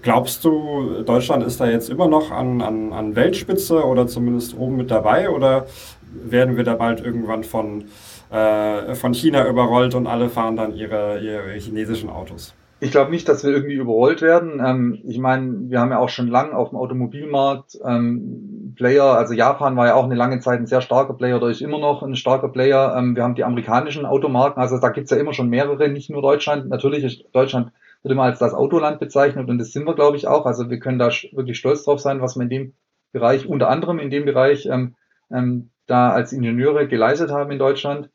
Glaubst 0.00 0.44
du, 0.44 1.02
Deutschland 1.04 1.44
ist 1.44 1.60
da 1.60 1.66
jetzt 1.66 1.90
immer 1.90 2.08
noch 2.08 2.30
an, 2.30 2.62
an, 2.62 2.92
an 2.92 3.14
Weltspitze 3.14 3.84
oder 3.84 4.06
zumindest 4.06 4.56
oben 4.56 4.76
mit 4.76 4.90
dabei 4.90 5.28
oder 5.28 5.66
werden 6.14 6.56
wir 6.56 6.64
da 6.64 6.74
bald 6.74 7.04
irgendwann 7.04 7.44
von, 7.44 7.84
äh, 8.30 8.94
von 8.94 9.12
China 9.12 9.46
überrollt 9.46 9.94
und 9.94 10.06
alle 10.06 10.30
fahren 10.30 10.56
dann 10.56 10.74
ihre, 10.74 11.20
ihre 11.20 11.52
chinesischen 11.58 12.08
Autos? 12.08 12.54
Ich 12.80 12.90
glaube 12.90 13.12
nicht, 13.12 13.28
dass 13.28 13.44
wir 13.44 13.52
irgendwie 13.52 13.74
überrollt 13.74 14.22
werden. 14.22 14.60
Ähm, 14.64 14.98
ich 15.04 15.18
meine, 15.18 15.70
wir 15.70 15.78
haben 15.78 15.90
ja 15.90 15.98
auch 15.98 16.08
schon 16.08 16.26
lang 16.26 16.52
auf 16.52 16.70
dem 16.70 16.78
Automobilmarkt 16.78 17.78
ähm, 17.86 18.74
Player, 18.74 19.04
also 19.04 19.34
Japan 19.34 19.76
war 19.76 19.86
ja 19.86 19.94
auch 19.94 20.04
eine 20.04 20.14
lange 20.14 20.40
Zeit 20.40 20.58
ein 20.58 20.66
sehr 20.66 20.80
starker 20.80 21.12
Player 21.12 21.36
oder 21.36 21.48
ist 21.48 21.60
immer 21.60 21.78
noch 21.78 22.02
ein 22.02 22.16
starker 22.16 22.48
Player. 22.48 22.96
Ähm, 22.96 23.14
wir 23.14 23.22
haben 23.22 23.34
die 23.34 23.44
amerikanischen 23.44 24.06
Automarken, 24.06 24.60
also 24.60 24.78
da 24.78 24.88
gibt's 24.88 25.10
ja 25.10 25.18
immer 25.18 25.32
schon 25.32 25.48
mehrere, 25.48 25.88
nicht 25.90 26.10
nur 26.10 26.22
Deutschland. 26.22 26.68
Natürlich 26.70 27.04
ist 27.04 27.24
Deutschland 27.32 27.70
wird 28.02 28.12
immer 28.12 28.24
als 28.24 28.38
das 28.38 28.54
Autoland 28.54 28.98
bezeichnet 28.98 29.48
und 29.48 29.58
das 29.58 29.72
sind 29.72 29.86
wir, 29.86 29.94
glaube 29.94 30.16
ich, 30.16 30.26
auch. 30.26 30.46
Also 30.46 30.70
wir 30.70 30.78
können 30.78 30.98
da 30.98 31.08
wirklich 31.08 31.58
stolz 31.58 31.84
drauf 31.84 32.00
sein, 32.00 32.20
was 32.20 32.36
wir 32.36 32.42
in 32.42 32.50
dem 32.50 32.74
Bereich, 33.12 33.46
unter 33.46 33.68
anderem 33.68 33.98
in 33.98 34.10
dem 34.10 34.24
Bereich, 34.24 34.66
ähm, 34.66 34.96
ähm, 35.30 35.70
da 35.86 36.10
als 36.10 36.32
Ingenieure 36.32 36.88
geleistet 36.88 37.30
haben 37.30 37.50
in 37.50 37.58
Deutschland. 37.58 38.10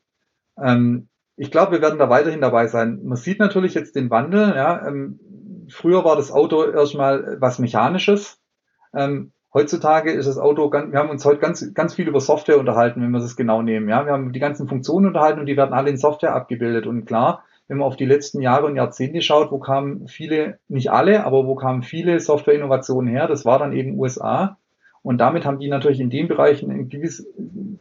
Ähm, 0.62 1.08
ich 1.36 1.50
glaube, 1.50 1.72
wir 1.72 1.82
werden 1.82 1.98
da 1.98 2.10
weiterhin 2.10 2.40
dabei 2.40 2.66
sein. 2.66 3.00
Man 3.04 3.16
sieht 3.16 3.38
natürlich 3.38 3.74
jetzt 3.74 3.94
den 3.94 4.10
Wandel. 4.10 4.54
Ja, 4.56 4.86
ähm, 4.86 5.20
früher 5.70 6.04
war 6.04 6.16
das 6.16 6.32
Auto 6.32 6.64
erstmal 6.64 7.36
was 7.40 7.58
Mechanisches. 7.60 8.40
Ähm, 8.92 9.32
heutzutage 9.54 10.10
ist 10.10 10.26
das 10.26 10.38
Auto, 10.38 10.72
wir 10.72 10.98
haben 10.98 11.10
uns 11.10 11.24
heute 11.24 11.40
ganz, 11.40 11.72
ganz 11.74 11.94
viel 11.94 12.08
über 12.08 12.20
Software 12.20 12.58
unterhalten, 12.58 13.02
wenn 13.02 13.10
wir 13.10 13.20
das 13.20 13.36
genau 13.36 13.62
nehmen. 13.62 13.88
Ja, 13.88 14.04
wir 14.04 14.12
haben 14.12 14.32
die 14.32 14.40
ganzen 14.40 14.68
Funktionen 14.68 15.06
unterhalten 15.06 15.40
und 15.40 15.46
die 15.46 15.56
werden 15.56 15.74
alle 15.74 15.90
in 15.90 15.96
Software 15.96 16.34
abgebildet. 16.34 16.86
Und 16.86 17.04
klar, 17.04 17.44
wenn 17.68 17.78
man 17.78 17.86
auf 17.86 17.96
die 17.96 18.06
letzten 18.06 18.40
Jahre 18.40 18.66
und 18.66 18.76
Jahrzehnte 18.76 19.20
schaut, 19.20 19.52
wo 19.52 19.58
kamen 19.58 20.08
viele, 20.08 20.58
nicht 20.68 20.90
alle, 20.90 21.24
aber 21.24 21.46
wo 21.46 21.54
kamen 21.54 21.82
viele 21.82 22.18
Software-Innovationen 22.18 23.08
her? 23.08 23.28
Das 23.28 23.44
war 23.44 23.58
dann 23.58 23.74
eben 23.74 23.98
USA. 23.98 24.56
Und 25.02 25.18
damit 25.18 25.44
haben 25.44 25.58
die 25.58 25.68
natürlich 25.68 26.00
in 26.00 26.10
den 26.10 26.28
Bereichen 26.28 26.70
ein 26.70 26.88
gewiss, 26.88 27.26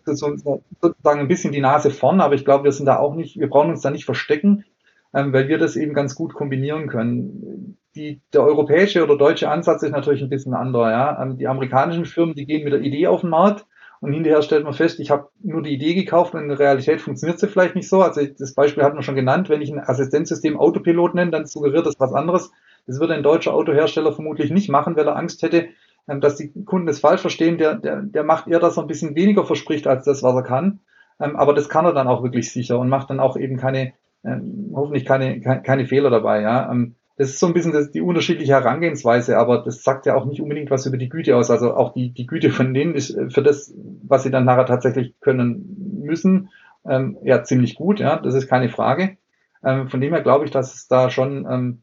sozusagen 0.05 0.61
ein 1.03 1.27
bisschen 1.27 1.51
die 1.51 1.61
Nase 1.61 1.89
vorn, 1.89 2.21
aber 2.21 2.35
ich 2.35 2.45
glaube, 2.45 2.65
wir 2.65 2.71
sind 2.71 2.85
da 2.85 2.99
auch 2.99 3.15
nicht, 3.15 3.39
wir 3.39 3.49
brauchen 3.49 3.71
uns 3.71 3.81
da 3.81 3.89
nicht 3.89 4.05
verstecken, 4.05 4.65
ähm, 5.13 5.33
weil 5.33 5.47
wir 5.47 5.57
das 5.57 5.77
eben 5.77 5.93
ganz 5.93 6.15
gut 6.15 6.33
kombinieren 6.33 6.87
können. 6.87 7.77
Die, 7.95 8.21
der 8.33 8.43
europäische 8.43 9.03
oder 9.03 9.17
deutsche 9.17 9.49
Ansatz 9.49 9.83
ist 9.83 9.91
natürlich 9.91 10.21
ein 10.21 10.29
bisschen 10.29 10.53
anderer. 10.53 10.91
Ja? 10.91 11.23
Ähm, 11.23 11.37
die 11.37 11.47
amerikanischen 11.47 12.05
Firmen, 12.05 12.35
die 12.35 12.45
gehen 12.45 12.63
mit 12.63 12.73
der 12.73 12.81
Idee 12.81 13.07
auf 13.07 13.21
den 13.21 13.29
Markt 13.29 13.65
und 13.99 14.13
hinterher 14.13 14.41
stellt 14.41 14.63
man 14.63 14.73
fest, 14.73 14.99
ich 14.99 15.09
habe 15.09 15.29
nur 15.41 15.63
die 15.63 15.73
Idee 15.73 15.93
gekauft 15.95 16.33
und 16.33 16.41
in 16.41 16.49
der 16.49 16.59
Realität 16.59 17.01
funktioniert 17.01 17.39
sie 17.39 17.47
vielleicht 17.47 17.75
nicht 17.75 17.89
so. 17.89 18.01
Also 18.01 18.21
das 18.25 18.53
Beispiel 18.53 18.83
hat 18.83 18.93
man 18.93 19.03
schon 19.03 19.15
genannt, 19.15 19.49
wenn 19.49 19.61
ich 19.61 19.71
ein 19.71 19.79
Assistenzsystem 19.79 20.57
Autopilot 20.57 21.15
nenne, 21.15 21.31
dann 21.31 21.45
suggeriert 21.45 21.85
das 21.85 21.99
was 21.99 22.13
anderes. 22.13 22.51
Das 22.85 22.99
würde 22.99 23.15
ein 23.15 23.23
deutscher 23.23 23.53
Autohersteller 23.53 24.13
vermutlich 24.13 24.51
nicht 24.51 24.69
machen, 24.69 24.95
weil 24.95 25.07
er 25.07 25.15
Angst 25.15 25.41
hätte, 25.41 25.69
ähm, 26.07 26.21
dass 26.21 26.35
die 26.35 26.51
Kunden 26.65 26.87
es 26.87 26.99
falsch 26.99 27.21
verstehen. 27.21 27.57
Der, 27.57 27.75
der, 27.75 28.01
der 28.01 28.23
macht 28.23 28.47
eher, 28.47 28.59
dass 28.59 28.77
er 28.77 28.83
ein 28.83 28.87
bisschen 28.87 29.15
weniger 29.15 29.45
verspricht 29.45 29.87
als 29.87 30.05
das, 30.05 30.23
was 30.23 30.35
er 30.35 30.43
kann. 30.43 30.79
Ähm, 31.19 31.35
aber 31.35 31.53
das 31.53 31.69
kann 31.69 31.85
er 31.85 31.93
dann 31.93 32.07
auch 32.07 32.23
wirklich 32.23 32.51
sicher 32.51 32.79
und 32.79 32.89
macht 32.89 33.09
dann 33.09 33.19
auch 33.19 33.35
eben 33.35 33.57
keine, 33.57 33.93
ähm, 34.23 34.71
hoffentlich 34.75 35.05
keine, 35.05 35.41
keine 35.41 35.85
Fehler 35.85 36.09
dabei. 36.09 36.41
Ja. 36.41 36.71
Das 37.17 37.29
ist 37.29 37.39
so 37.39 37.47
ein 37.47 37.53
bisschen 37.53 37.73
das, 37.73 37.89
die 37.89 38.01
unterschiedliche 38.01 38.53
Herangehensweise, 38.53 39.37
aber 39.37 39.63
das 39.63 39.83
sagt 39.83 40.05
ja 40.05 40.15
auch 40.15 40.25
nicht 40.25 40.39
unbedingt 40.39 40.69
was 40.69 40.85
über 40.85 40.97
die 40.97 41.09
Güte 41.09 41.35
aus. 41.35 41.49
Also 41.49 41.73
auch 41.73 41.93
die, 41.93 42.11
die 42.11 42.27
Güte 42.27 42.51
von 42.51 42.73
denen 42.73 42.93
ist 42.93 43.09
äh, 43.09 43.29
für 43.29 43.41
das, 43.41 43.73
was 44.03 44.23
sie 44.23 44.31
dann 44.31 44.45
nachher 44.45 44.67
tatsächlich 44.67 45.19
können 45.19 46.01
müssen, 46.03 46.49
ähm, 46.87 47.17
ja 47.23 47.43
ziemlich 47.43 47.75
gut, 47.75 47.99
ja, 47.99 48.17
das 48.17 48.35
ist 48.35 48.47
keine 48.47 48.69
Frage. 48.69 49.17
Ähm, 49.63 49.89
von 49.89 49.99
dem 49.99 50.13
her 50.13 50.21
glaube 50.21 50.45
ich, 50.45 50.51
dass 50.51 50.75
es 50.75 50.87
da 50.87 51.09
schon, 51.09 51.47
ähm, 51.49 51.81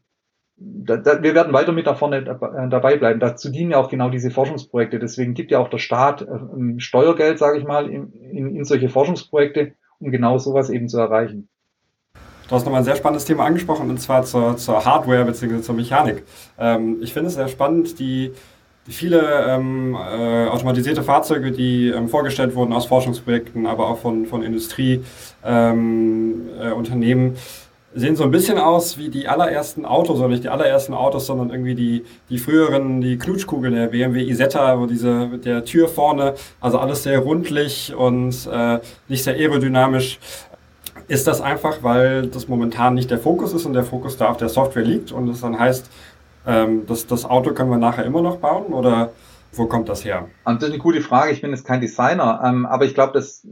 da, 0.55 0.95
da, 0.95 1.21
wir 1.21 1.35
werden 1.35 1.51
weiter 1.51 1.73
mit 1.73 1.85
da 1.85 1.95
vorne 1.95 2.19
äh, 2.19 2.69
dabei 2.69 2.95
bleiben. 2.95 3.19
Dazu 3.19 3.51
dienen 3.51 3.71
ja 3.71 3.77
auch 3.77 3.89
genau 3.89 4.09
diese 4.09 4.31
Forschungsprojekte. 4.31 4.99
Deswegen 4.99 5.33
gibt 5.33 5.51
ja 5.51 5.59
auch 5.59 5.69
der 5.69 5.79
Staat 5.79 6.21
äh, 6.21 6.79
Steuergeld, 6.79 7.39
sage 7.39 7.57
ich 7.59 7.65
mal, 7.65 7.89
in, 7.89 8.13
in, 8.13 8.55
in 8.55 8.63
solche 8.63 8.87
Forschungsprojekte, 8.87 9.73
um 9.99 10.11
genau 10.11 10.37
sowas 10.37 10.69
eben 10.69 10.87
zu 10.87 10.97
erreichen. 10.97 11.49
Du 12.47 12.53
hast 12.53 12.63
nochmal 12.63 12.81
ein 12.81 12.85
sehr 12.85 12.95
spannendes 12.95 13.25
Thema 13.25 13.45
angesprochen, 13.45 13.89
und 13.89 13.99
zwar 13.99 14.23
zur, 14.23 14.55
zur 14.57 14.85
Hardware 14.85 15.25
bzw. 15.25 15.61
zur 15.61 15.73
Mechanik. 15.73 16.23
Ähm, 16.59 16.97
ich 17.01 17.11
finde 17.11 17.29
es 17.29 17.35
sehr 17.35 17.47
spannend, 17.47 17.97
die, 17.97 18.33
die 18.85 18.91
viele 18.91 19.47
ähm, 19.47 19.95
äh, 19.95 20.47
automatisierte 20.47 21.01
Fahrzeuge, 21.01 21.51
die 21.51 21.89
ähm, 21.89 22.07
vorgestellt 22.07 22.53
wurden 22.53 22.71
aus 22.71 22.85
Forschungsprojekten, 22.85 23.65
aber 23.65 23.89
auch 23.89 23.97
von, 23.97 24.27
von 24.27 24.43
Industrieunternehmen, 24.43 27.33
äh, 27.33 27.97
sehen 27.97 28.15
so 28.15 28.25
ein 28.25 28.31
bisschen 28.31 28.59
aus 28.59 28.99
wie 28.99 29.09
die 29.09 29.27
allerersten 29.27 29.85
Autos, 29.85 30.19
oder 30.19 30.27
nicht 30.27 30.43
die 30.43 30.49
allerersten 30.49 30.93
Autos, 30.93 31.25
sondern 31.25 31.49
irgendwie 31.49 31.73
die, 31.73 32.05
die 32.29 32.37
früheren, 32.37 33.01
die 33.01 33.17
Knutschkugeln 33.17 33.73
der 33.73 33.87
BMW 33.87 34.21
Isetta, 34.21 34.79
wo 34.79 34.85
diese 34.85 35.25
mit 35.27 35.45
der 35.45 35.65
Tür 35.65 35.87
vorne, 35.87 36.35
also 36.59 36.77
alles 36.77 37.01
sehr 37.03 37.17
rundlich 37.19 37.95
und 37.95 38.47
äh, 38.51 38.79
nicht 39.07 39.23
sehr 39.23 39.33
aerodynamisch. 39.33 40.19
Ist 41.07 41.27
das 41.27 41.41
einfach, 41.41 41.83
weil 41.83 42.27
das 42.27 42.47
momentan 42.47 42.95
nicht 42.95 43.11
der 43.11 43.19
Fokus 43.19 43.53
ist 43.53 43.65
und 43.65 43.73
der 43.73 43.83
Fokus 43.83 44.17
da 44.17 44.29
auf 44.29 44.37
der 44.37 44.49
Software 44.49 44.83
liegt 44.83 45.11
und 45.11 45.29
es 45.29 45.41
dann 45.41 45.59
heißt, 45.59 45.89
ähm, 46.47 46.85
das, 46.87 47.05
das 47.07 47.25
Auto 47.25 47.53
können 47.53 47.69
wir 47.69 47.77
nachher 47.77 48.05
immer 48.05 48.21
noch 48.21 48.37
bauen 48.37 48.73
oder 48.73 49.11
wo 49.53 49.67
kommt 49.67 49.87
das 49.87 50.03
her? 50.03 50.27
Das 50.45 50.55
ist 50.55 50.63
eine 50.63 50.77
gute 50.79 51.01
Frage. 51.01 51.31
Ich 51.31 51.41
bin 51.41 51.51
jetzt 51.51 51.65
kein 51.65 51.81
Designer, 51.81 52.41
ähm, 52.43 52.65
aber 52.65 52.85
ich 52.85 52.93
glaube, 52.93 53.13
dass 53.13 53.47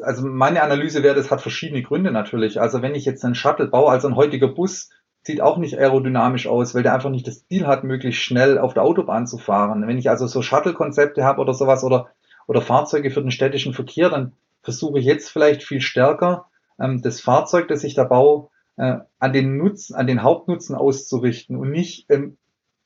also 0.00 0.26
meine 0.26 0.62
Analyse 0.62 1.02
wäre, 1.02 1.14
das 1.14 1.30
hat 1.30 1.40
verschiedene 1.40 1.82
Gründe 1.82 2.10
natürlich. 2.10 2.60
Also 2.60 2.82
wenn 2.82 2.94
ich 2.94 3.04
jetzt 3.04 3.24
einen 3.24 3.34
Shuttle 3.34 3.68
baue, 3.68 3.90
also 3.90 4.08
ein 4.08 4.16
heutiger 4.16 4.48
Bus, 4.48 4.90
sieht 5.22 5.40
auch 5.40 5.58
nicht 5.58 5.78
aerodynamisch 5.78 6.46
aus, 6.46 6.74
weil 6.74 6.82
der 6.82 6.94
einfach 6.94 7.10
nicht 7.10 7.26
das 7.26 7.46
Ziel 7.46 7.66
hat, 7.66 7.84
möglichst 7.84 8.22
schnell 8.22 8.58
auf 8.58 8.74
der 8.74 8.82
Autobahn 8.82 9.26
zu 9.26 9.38
fahren. 9.38 9.86
Wenn 9.86 9.98
ich 9.98 10.08
also 10.08 10.26
so 10.26 10.42
Shuttle-Konzepte 10.42 11.24
habe 11.24 11.40
oder 11.40 11.54
sowas 11.54 11.84
oder, 11.84 12.08
oder 12.46 12.62
Fahrzeuge 12.62 13.10
für 13.10 13.20
den 13.20 13.30
städtischen 13.30 13.74
Verkehr, 13.74 14.10
dann 14.10 14.32
versuche 14.62 14.98
ich 14.98 15.04
jetzt 15.04 15.30
vielleicht 15.30 15.62
viel 15.62 15.80
stärker 15.80 16.46
ähm, 16.80 17.02
das 17.02 17.20
Fahrzeug, 17.20 17.68
das 17.68 17.84
ich 17.84 17.94
da 17.94 18.04
baue, 18.04 18.48
äh, 18.76 18.98
an 19.18 19.32
den 19.32 19.56
Nutzen, 19.56 19.94
an 19.94 20.06
den 20.06 20.22
Hauptnutzen 20.22 20.74
auszurichten 20.74 21.56
und 21.56 21.70
nicht 21.70 22.06
ähm, 22.10 22.36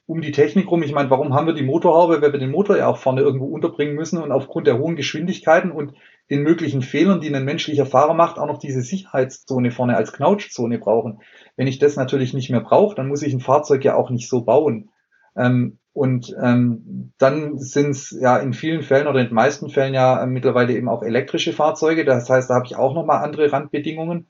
um 0.07 0.21
die 0.21 0.33
Technik 0.33 0.71
rum. 0.71 0.83
Ich 0.83 0.93
meine, 0.93 1.11
warum 1.11 1.33
haben 1.33 1.47
wir 1.47 1.55
die 1.55 1.63
Motorhaube, 1.63 2.21
weil 2.21 2.33
wir 2.33 2.41
den 2.41 2.51
Motor 2.51 2.77
ja 2.77 2.89
auch 2.89 2.99
vorne 2.99 3.21
irgendwo 3.21 3.47
unterbringen 3.47 3.95
müssen 3.95 4.19
und 4.19 4.33
aufgrund 4.33 4.67
der 4.67 4.79
hohen 4.79 4.97
Geschwindigkeiten 4.97 5.71
und 5.71 5.95
den 6.31 6.43
möglichen 6.43 6.83
Fehlern, 6.83 7.21
die 7.21 7.35
ein 7.35 7.45
menschlicher 7.45 7.87
Fahrer 7.87 8.15
macht, 8.15 8.39
auch 8.39 8.47
noch 8.47 8.59
diese 8.59 8.83
Sicherheitszone 8.83 9.71
vorne 9.71 9.97
als 9.97 10.13
Knautschzone 10.13 10.79
brauchen. 10.79 11.21
Wenn 11.57 11.67
ich 11.67 11.79
das 11.79 11.97
natürlich 11.97 12.35
nicht 12.35 12.51
mehr 12.51 12.61
brauche, 12.61 12.95
dann 12.95 13.09
muss 13.09 13.23
ich 13.23 13.33
ein 13.33 13.41
Fahrzeug 13.41 13.85
ja 13.85 13.95
auch 13.95 14.11
nicht 14.11 14.29
so 14.29 14.43
bauen. 14.43 14.91
Ähm, 15.37 15.79
und 15.95 16.35
ähm, 16.43 17.13
dann 17.19 17.59
sind 17.59 17.91
es 17.91 18.17
ja 18.19 18.39
in 18.39 18.55
vielen 18.55 18.83
Fällen 18.83 19.07
oder 19.07 19.21
in 19.21 19.27
den 19.27 19.35
meisten 19.35 19.69
Fällen 19.69 19.93
ja 19.93 20.23
äh, 20.23 20.27
mittlerweile 20.27 20.75
eben 20.75 20.89
auch 20.89 21.03
elektrische 21.03 21.53
Fahrzeuge. 21.53 22.05
Das 22.05 22.31
heißt, 22.31 22.49
da 22.49 22.55
habe 22.55 22.67
ich 22.67 22.77
auch 22.77 22.95
nochmal 22.95 23.23
andere 23.23 23.53
Randbedingungen. 23.53 24.27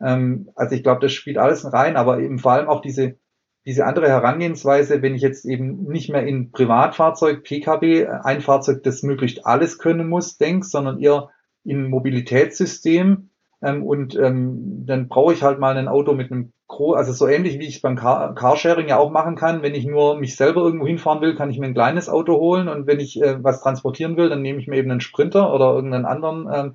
Ähm, 0.00 0.48
also 0.54 0.74
ich 0.74 0.82
glaube, 0.82 1.00
das 1.00 1.12
spielt 1.12 1.36
alles 1.36 1.70
rein, 1.70 1.96
aber 1.96 2.20
eben 2.20 2.38
vor 2.38 2.52
allem 2.52 2.68
auch 2.68 2.80
diese, 2.80 3.18
diese 3.66 3.84
andere 3.84 4.08
Herangehensweise, 4.08 5.02
wenn 5.02 5.14
ich 5.14 5.22
jetzt 5.22 5.44
eben 5.44 5.84
nicht 5.84 6.08
mehr 6.08 6.26
in 6.26 6.50
Privatfahrzeug, 6.50 7.42
PKW, 7.42 8.02
äh, 8.02 8.08
ein 8.22 8.40
Fahrzeug, 8.40 8.82
das 8.82 9.02
möglichst 9.02 9.44
alles 9.44 9.78
können 9.78 10.08
muss, 10.08 10.38
denke, 10.38 10.66
sondern 10.66 10.98
eher 10.98 11.28
in 11.62 11.90
Mobilitätssystem. 11.90 13.28
Ähm, 13.62 13.82
und 13.82 14.16
ähm, 14.16 14.84
dann 14.86 15.08
brauche 15.08 15.32
ich 15.32 15.42
halt 15.42 15.58
mal 15.58 15.76
ein 15.76 15.88
Auto 15.88 16.12
mit 16.12 16.30
einem 16.30 16.52
also 16.68 17.12
so 17.12 17.28
ähnlich 17.28 17.58
wie 17.58 17.66
ich 17.66 17.76
es 17.76 17.80
beim 17.80 17.96
Car 17.96 18.34
Carsharing 18.34 18.88
ja 18.88 18.98
auch 18.98 19.10
machen 19.10 19.36
kann. 19.36 19.62
Wenn 19.62 19.74
ich 19.74 19.86
nur 19.86 20.18
mich 20.18 20.36
selber 20.36 20.62
irgendwo 20.62 20.86
hinfahren 20.86 21.20
will, 21.20 21.36
kann 21.36 21.50
ich 21.50 21.58
mir 21.58 21.66
ein 21.66 21.74
kleines 21.74 22.08
Auto 22.08 22.34
holen 22.38 22.68
und 22.68 22.86
wenn 22.86 22.98
ich 22.98 23.22
äh, 23.22 23.42
was 23.42 23.62
transportieren 23.62 24.16
will, 24.16 24.28
dann 24.28 24.42
nehme 24.42 24.58
ich 24.58 24.66
mir 24.66 24.76
eben 24.76 24.90
einen 24.90 25.00
Sprinter 25.00 25.54
oder 25.54 25.72
irgendeinen 25.74 26.06
anderen 26.06 26.48
ähm, 26.52 26.74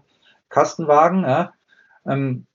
Kastenwagen. 0.50 1.24
Ja. 1.24 1.54
Ähm, 2.08 2.46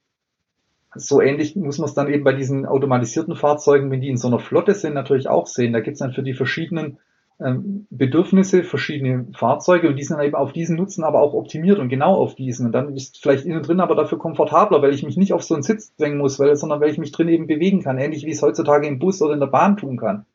so 0.95 1.21
ähnlich 1.21 1.55
muss 1.55 1.77
man 1.77 1.87
es 1.87 1.93
dann 1.93 2.11
eben 2.11 2.23
bei 2.23 2.33
diesen 2.33 2.65
automatisierten 2.65 3.35
Fahrzeugen, 3.35 3.91
wenn 3.91 4.01
die 4.01 4.09
in 4.09 4.17
so 4.17 4.27
einer 4.27 4.39
Flotte 4.39 4.73
sind, 4.73 4.95
natürlich 4.95 5.29
auch 5.29 5.45
sehen. 5.45 5.73
Da 5.73 5.79
gibt 5.79 5.93
es 5.93 5.99
dann 5.99 6.13
für 6.13 6.23
die 6.23 6.33
verschiedenen 6.33 6.97
Bedürfnisse, 7.39 8.63
verschiedene 8.63 9.27
Fahrzeuge 9.35 9.89
und 9.89 9.95
die 9.95 10.03
sind 10.03 10.19
eben 10.19 10.33
auf 10.33 10.53
diesen 10.53 10.75
Nutzen 10.75 11.03
aber 11.03 11.21
auch 11.21 11.35
optimiert 11.35 11.77
und 11.77 11.89
genau 11.89 12.15
auf 12.15 12.33
diesen. 12.33 12.65
Und 12.65 12.71
dann 12.71 12.95
ist 12.95 13.19
vielleicht 13.21 13.45
innen 13.45 13.61
drin 13.61 13.79
aber 13.79 13.93
dafür 13.93 14.17
komfortabler, 14.17 14.81
weil 14.81 14.93
ich 14.93 15.03
mich 15.03 15.17
nicht 15.17 15.33
auf 15.33 15.43
so 15.43 15.53
einen 15.53 15.61
Sitz 15.61 15.95
zwängen 15.95 16.17
muss, 16.17 16.39
weil, 16.39 16.55
sondern 16.55 16.81
weil 16.81 16.89
ich 16.89 16.97
mich 16.97 17.11
drin 17.11 17.29
eben 17.29 17.45
bewegen 17.45 17.83
kann, 17.83 17.99
ähnlich 17.99 18.25
wie 18.25 18.31
es 18.31 18.41
heutzutage 18.41 18.87
im 18.87 18.97
Bus 18.97 19.21
oder 19.21 19.35
in 19.35 19.39
der 19.39 19.47
Bahn 19.47 19.77
tun 19.77 19.97
kann, 19.97 20.25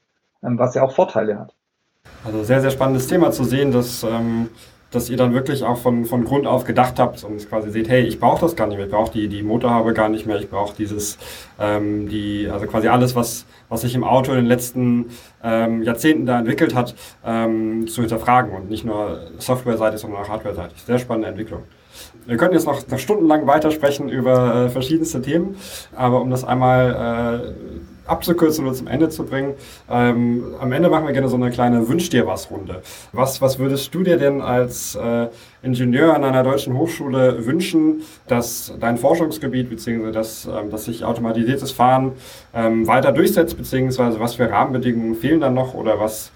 ähm, 0.45 0.61
was 0.61 0.77
ja 0.77 0.83
auch 0.83 0.93
Vorteile 0.93 1.41
hat. 1.41 1.55
Also 2.25 2.45
sehr, 2.45 2.61
sehr 2.61 2.71
spannendes 2.71 3.09
Thema 3.09 3.33
zu 3.33 3.43
sehen, 3.43 3.73
dass 3.73 4.05
ähm, 4.05 4.49
dass 4.93 5.11
ihr 5.11 5.17
dann 5.17 5.35
wirklich 5.35 5.65
auch 5.65 5.79
von, 5.79 6.05
von 6.05 6.25
Grund 6.25 6.47
auf 6.47 6.65
gedacht 6.65 6.99
habt 6.99 7.25
und 7.25 7.49
quasi 7.49 7.71
seht, 7.71 7.89
hey, 7.89 8.03
ich 8.03 8.21
brauche 8.21 8.41
das 8.41 8.55
gar 8.55 8.67
nicht 8.67 8.77
mehr, 8.77 8.87
ich 8.87 8.93
brauche 8.93 9.11
die, 9.11 9.29
die 9.29 9.43
Motorhaube 9.43 9.95
gar 9.95 10.09
nicht 10.09 10.27
mehr, 10.27 10.39
ich 10.39 10.49
brauche 10.49 10.77
dieses, 10.77 11.19
ähm, 11.59 12.09
die, 12.09 12.49
also 12.51 12.67
quasi 12.67 12.89
alles, 12.89 13.17
was, 13.17 13.47
was 13.69 13.81
sich 13.81 13.95
im 13.95 14.05
Auto 14.05 14.33
in 14.33 14.39
den 14.39 14.47
letzten 14.47 15.07
ähm, 15.43 15.83
Jahrzehnten 15.83 16.27
da 16.27 16.39
entwickelt 16.39 16.75
hat, 16.75 16.95
ähm, 17.25 17.89
zu 17.89 18.03
hinterfragen 18.03 18.53
und 18.53 18.71
nicht 18.71 18.85
nur 18.85 19.31
softwareseitig, 19.39 20.01
sondern 20.01 20.23
auch 20.23 20.29
hardwareseitig. 20.29 20.83
Sehr 20.83 20.99
spannende 20.99 21.29
Entwicklung. 21.29 21.63
Wir 22.27 22.37
könnten 22.37 22.55
jetzt 22.55 22.67
noch, 22.67 22.87
noch 22.87 22.99
stundenlang 22.99 23.47
weitersprechen 23.47 24.09
über 24.09 24.67
äh, 24.67 24.69
verschiedenste 24.69 25.23
Themen, 25.23 25.57
aber 25.97 26.21
um 26.21 26.31
das 26.31 26.45
einmal 26.45 27.55
äh, 27.59 27.92
abzukürzen 28.07 28.65
oder 28.67 28.75
zum 28.75 28.87
Ende 28.87 29.09
zu 29.09 29.25
bringen. 29.25 29.55
Ähm, 29.91 30.45
am 30.61 30.73
Ende 30.73 30.89
machen 30.89 31.07
wir 31.07 31.13
gerne 31.13 31.29
so 31.29 31.37
eine 31.37 31.51
kleine 31.51 31.89
Wünsch 31.89 32.11
dir 32.11 32.27
was 32.27 32.51
Runde. 32.51 32.83
Was, 33.13 33.41
was 33.41 33.59
würdest 33.59 33.95
du 33.95 34.03
dir 34.03 34.17
denn 34.17 34.41
als 34.41 34.95
äh, 34.95 35.29
Ingenieur 35.63 36.15
an 36.15 36.25
einer 36.25 36.43
deutschen 36.43 36.77
Hochschule 36.77 37.47
wünschen, 37.47 38.03
dass 38.27 38.75
dein 38.81 38.99
Forschungsgebiet 38.99 39.71
bzw. 39.71 40.11
dass, 40.13 40.47
ähm, 40.47 40.71
dass 40.71 40.87
sich 40.87 41.05
automatisiertes 41.05 41.73
Fahren 41.73 42.13
ähm, 42.55 42.87
weiter 42.87 43.13
durchsetzt, 43.13 43.57
beziehungsweise 43.57 44.19
was 44.21 44.35
für 44.35 44.51
Rahmenbedingungen 44.51 45.15
fehlen 45.15 45.41
dann 45.41 45.55
noch 45.55 45.75
oder 45.75 46.01
was 46.01 46.33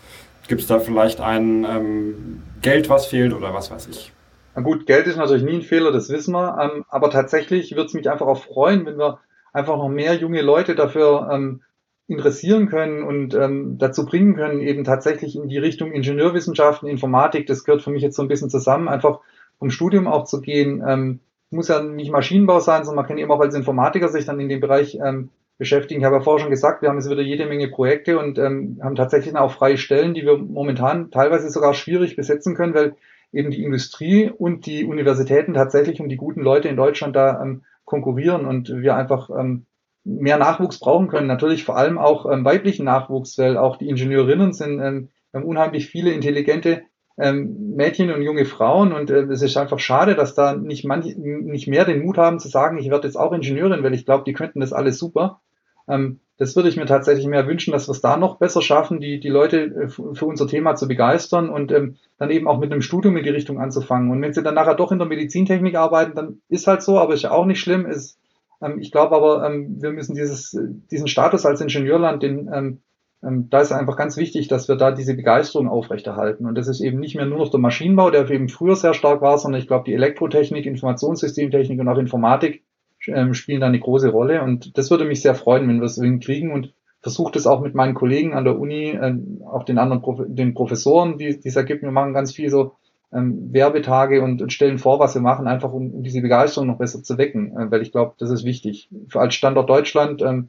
gibt 0.48 0.60
es 0.60 0.66
da 0.66 0.78
vielleicht 0.78 1.20
ein 1.20 1.64
ähm, 1.64 2.42
Geld, 2.62 2.88
was 2.88 3.06
fehlt 3.06 3.32
oder 3.32 3.52
was 3.52 3.70
weiß 3.70 3.88
ich? 3.88 4.12
Na 4.54 4.62
gut, 4.62 4.86
Geld 4.86 5.06
ist 5.06 5.16
natürlich 5.16 5.42
nie 5.42 5.56
ein 5.56 5.62
Fehler, 5.62 5.92
das 5.92 6.08
wissen 6.08 6.32
wir. 6.32 6.58
Ähm, 6.58 6.84
aber 6.88 7.10
tatsächlich 7.10 7.72
würde 7.72 7.86
es 7.86 7.94
mich 7.94 8.08
einfach 8.10 8.26
auch 8.26 8.42
freuen, 8.42 8.86
wenn 8.86 8.98
wir 8.98 9.18
einfach 9.56 9.78
noch 9.78 9.88
mehr 9.88 10.14
junge 10.14 10.42
Leute 10.42 10.74
dafür 10.74 11.28
ähm, 11.32 11.62
interessieren 12.08 12.68
können 12.68 13.02
und 13.02 13.34
ähm, 13.34 13.78
dazu 13.78 14.04
bringen 14.04 14.36
können, 14.36 14.60
eben 14.60 14.84
tatsächlich 14.84 15.34
in 15.34 15.48
die 15.48 15.58
Richtung 15.58 15.92
Ingenieurwissenschaften, 15.92 16.88
Informatik, 16.88 17.46
das 17.46 17.64
gehört 17.64 17.82
für 17.82 17.90
mich 17.90 18.02
jetzt 18.02 18.16
so 18.16 18.22
ein 18.22 18.28
bisschen 18.28 18.50
zusammen, 18.50 18.86
einfach 18.86 19.20
vom 19.58 19.70
Studium 19.70 20.06
auch 20.06 20.24
zu 20.24 20.40
gehen. 20.40 20.84
Ähm, 20.86 21.20
muss 21.50 21.68
ja 21.68 21.82
nicht 21.82 22.12
Maschinenbau 22.12 22.60
sein, 22.60 22.84
sondern 22.84 23.02
man 23.02 23.06
kann 23.06 23.18
eben 23.18 23.30
auch 23.30 23.40
als 23.40 23.54
Informatiker 23.54 24.08
sich 24.08 24.26
dann 24.26 24.40
in 24.40 24.48
dem 24.48 24.60
Bereich 24.60 24.98
ähm, 25.02 25.30
beschäftigen. 25.58 26.00
Ich 26.00 26.04
habe 26.04 26.16
ja 26.16 26.22
vorher 26.22 26.42
schon 26.42 26.50
gesagt, 26.50 26.82
wir 26.82 26.90
haben 26.90 26.96
jetzt 26.96 27.10
wieder 27.10 27.22
jede 27.22 27.46
Menge 27.46 27.68
Projekte 27.68 28.18
und 28.18 28.38
ähm, 28.38 28.78
haben 28.82 28.94
tatsächlich 28.94 29.34
auch 29.36 29.52
freie 29.52 29.78
Stellen, 29.78 30.12
die 30.12 30.26
wir 30.26 30.36
momentan 30.36 31.10
teilweise 31.10 31.48
sogar 31.48 31.72
schwierig 31.72 32.14
besetzen 32.14 32.54
können, 32.54 32.74
weil 32.74 32.96
eben 33.32 33.50
die 33.50 33.64
Industrie 33.64 34.30
und 34.30 34.66
die 34.66 34.84
Universitäten 34.84 35.54
tatsächlich 35.54 36.00
um 36.00 36.08
die 36.08 36.16
guten 36.16 36.42
Leute 36.42 36.68
in 36.68 36.76
Deutschland 36.76 37.16
da 37.16 37.40
ähm, 37.42 37.64
konkurrieren 37.86 38.44
und 38.44 38.68
wir 38.68 38.94
einfach 38.94 39.30
ähm, 39.30 39.64
mehr 40.04 40.36
Nachwuchs 40.36 40.78
brauchen 40.78 41.08
können. 41.08 41.26
Natürlich 41.26 41.64
vor 41.64 41.78
allem 41.78 41.96
auch 41.96 42.30
ähm, 42.30 42.44
weiblichen 42.44 42.84
Nachwuchs, 42.84 43.38
weil 43.38 43.56
auch 43.56 43.76
die 43.76 43.88
Ingenieurinnen 43.88 44.52
sind 44.52 44.80
ähm, 44.80 45.08
unheimlich 45.32 45.86
viele 45.86 46.12
intelligente 46.12 46.82
ähm, 47.18 47.74
Mädchen 47.74 48.12
und 48.12 48.22
junge 48.22 48.44
Frauen 48.44 48.92
und 48.92 49.10
äh, 49.10 49.22
es 49.22 49.40
ist 49.40 49.56
einfach 49.56 49.78
schade, 49.78 50.14
dass 50.14 50.34
da 50.34 50.54
nicht 50.54 50.84
manch, 50.84 51.16
nicht 51.16 51.66
mehr 51.66 51.84
den 51.84 52.04
Mut 52.04 52.18
haben 52.18 52.38
zu 52.38 52.48
sagen, 52.48 52.78
ich 52.78 52.90
werde 52.90 53.08
jetzt 53.08 53.16
auch 53.16 53.32
Ingenieurin, 53.32 53.82
weil 53.82 53.94
ich 53.94 54.04
glaube, 54.04 54.24
die 54.24 54.34
könnten 54.34 54.60
das 54.60 54.74
alles 54.74 54.98
super. 54.98 55.40
Ähm, 55.88 56.20
das 56.38 56.54
würde 56.54 56.68
ich 56.68 56.76
mir 56.76 56.86
tatsächlich 56.86 57.26
mehr 57.26 57.46
wünschen, 57.46 57.72
dass 57.72 57.88
wir 57.88 57.92
es 57.92 58.00
da 58.00 58.16
noch 58.16 58.38
besser 58.38 58.60
schaffen, 58.60 59.00
die, 59.00 59.20
die 59.20 59.28
Leute 59.28 59.58
äh, 59.58 59.88
für 59.88 60.26
unser 60.26 60.46
Thema 60.46 60.74
zu 60.74 60.86
begeistern 60.86 61.48
und 61.48 61.72
ähm, 61.72 61.96
dann 62.18 62.30
eben 62.30 62.46
auch 62.46 62.58
mit 62.58 62.72
einem 62.72 62.82
Studium 62.82 63.16
in 63.16 63.24
die 63.24 63.30
Richtung 63.30 63.58
anzufangen. 63.58 64.10
Und 64.10 64.20
wenn 64.20 64.34
sie 64.34 64.42
dann 64.42 64.54
nachher 64.54 64.74
doch 64.74 64.92
in 64.92 64.98
der 64.98 65.08
Medizintechnik 65.08 65.76
arbeiten, 65.76 66.14
dann 66.14 66.40
ist 66.48 66.66
halt 66.66 66.82
so, 66.82 66.98
aber 66.98 67.14
ist 67.14 67.22
ja 67.22 67.30
auch 67.30 67.46
nicht 67.46 67.60
schlimm. 67.60 67.86
Ist, 67.86 68.18
ähm, 68.60 68.78
ich 68.78 68.92
glaube 68.92 69.16
aber, 69.16 69.46
ähm, 69.46 69.76
wir 69.80 69.92
müssen 69.92 70.14
dieses, 70.14 70.56
diesen 70.90 71.08
Status 71.08 71.46
als 71.46 71.62
Ingenieurland, 71.62 72.22
den, 72.22 72.50
ähm, 72.52 72.82
ähm, 73.24 73.48
da 73.48 73.60
ist 73.60 73.72
einfach 73.72 73.96
ganz 73.96 74.18
wichtig, 74.18 74.48
dass 74.48 74.68
wir 74.68 74.76
da 74.76 74.92
diese 74.92 75.14
Begeisterung 75.14 75.68
aufrechterhalten. 75.68 76.44
Und 76.44 76.54
das 76.56 76.68
ist 76.68 76.82
eben 76.82 77.00
nicht 77.00 77.16
mehr 77.16 77.24
nur 77.24 77.38
noch 77.38 77.50
der 77.50 77.60
Maschinenbau, 77.60 78.10
der 78.10 78.28
eben 78.30 78.50
früher 78.50 78.76
sehr 78.76 78.92
stark 78.92 79.22
war, 79.22 79.38
sondern 79.38 79.60
ich 79.60 79.68
glaube, 79.68 79.84
die 79.86 79.94
Elektrotechnik, 79.94 80.66
Informationssystemtechnik 80.66 81.80
und 81.80 81.88
auch 81.88 81.96
Informatik 81.96 82.65
ähm, 83.08 83.34
spielen 83.34 83.60
da 83.60 83.66
eine 83.66 83.80
große 83.80 84.10
Rolle. 84.10 84.42
Und 84.42 84.76
das 84.78 84.90
würde 84.90 85.04
mich 85.04 85.22
sehr 85.22 85.34
freuen, 85.34 85.68
wenn 85.68 85.80
wir 85.80 85.86
es 85.86 85.96
hinkriegen. 85.96 86.52
Und 86.52 86.72
versuche 87.00 87.32
das 87.32 87.46
auch 87.46 87.60
mit 87.60 87.74
meinen 87.74 87.94
Kollegen 87.94 88.34
an 88.34 88.44
der 88.44 88.58
Uni, 88.58 88.90
äh, 88.90 89.14
auch 89.46 89.64
den 89.64 89.78
anderen 89.78 90.34
den 90.34 90.54
Professoren, 90.54 91.18
die 91.18 91.38
es 91.44 91.56
ergibt. 91.56 91.82
Wir 91.82 91.92
machen 91.92 92.14
ganz 92.14 92.32
viel 92.32 92.50
so 92.50 92.72
ähm, 93.12 93.52
Werbetage 93.52 94.22
und, 94.22 94.52
stellen 94.52 94.78
vor, 94.78 94.98
was 94.98 95.14
wir 95.14 95.22
machen, 95.22 95.46
einfach 95.46 95.72
um, 95.72 96.02
diese 96.02 96.20
Begeisterung 96.20 96.66
noch 96.66 96.78
besser 96.78 97.02
zu 97.02 97.16
wecken, 97.18 97.56
äh, 97.56 97.70
weil 97.70 97.82
ich 97.82 97.92
glaube, 97.92 98.14
das 98.18 98.30
ist 98.30 98.44
wichtig 98.44 98.88
für 99.08 99.20
als 99.20 99.34
Standort 99.34 99.70
Deutschland 99.70 100.22
ähm, 100.22 100.48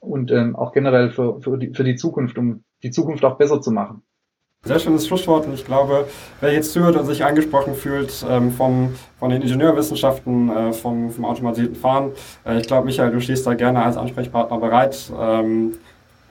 und 0.00 0.30
ähm, 0.30 0.56
auch 0.56 0.72
generell 0.72 1.10
für, 1.10 1.40
für, 1.40 1.58
die, 1.58 1.74
für 1.74 1.84
die 1.84 1.96
Zukunft, 1.96 2.38
um 2.38 2.64
die 2.82 2.90
Zukunft 2.90 3.24
auch 3.24 3.36
besser 3.36 3.60
zu 3.60 3.70
machen. 3.70 4.02
Sehr 4.64 4.80
schönes 4.80 5.06
Schlusswort 5.06 5.46
und 5.46 5.54
ich 5.54 5.64
glaube, 5.64 6.08
wer 6.40 6.52
jetzt 6.52 6.72
zuhört 6.72 6.96
und 6.96 7.06
sich 7.06 7.24
angesprochen 7.24 7.74
fühlt 7.74 8.26
ähm, 8.28 8.52
vom, 8.52 8.94
von 9.18 9.30
den 9.30 9.40
Ingenieurwissenschaften, 9.40 10.50
äh, 10.50 10.72
vom, 10.72 11.10
vom 11.10 11.24
automatisierten 11.24 11.76
Fahren, 11.76 12.10
äh, 12.44 12.58
ich 12.58 12.66
glaube, 12.66 12.84
Michael, 12.84 13.12
du 13.12 13.20
stehst 13.20 13.46
da 13.46 13.54
gerne 13.54 13.82
als 13.82 13.96
Ansprechpartner 13.96 14.58
bereit. 14.58 15.10
Ähm, 15.18 15.74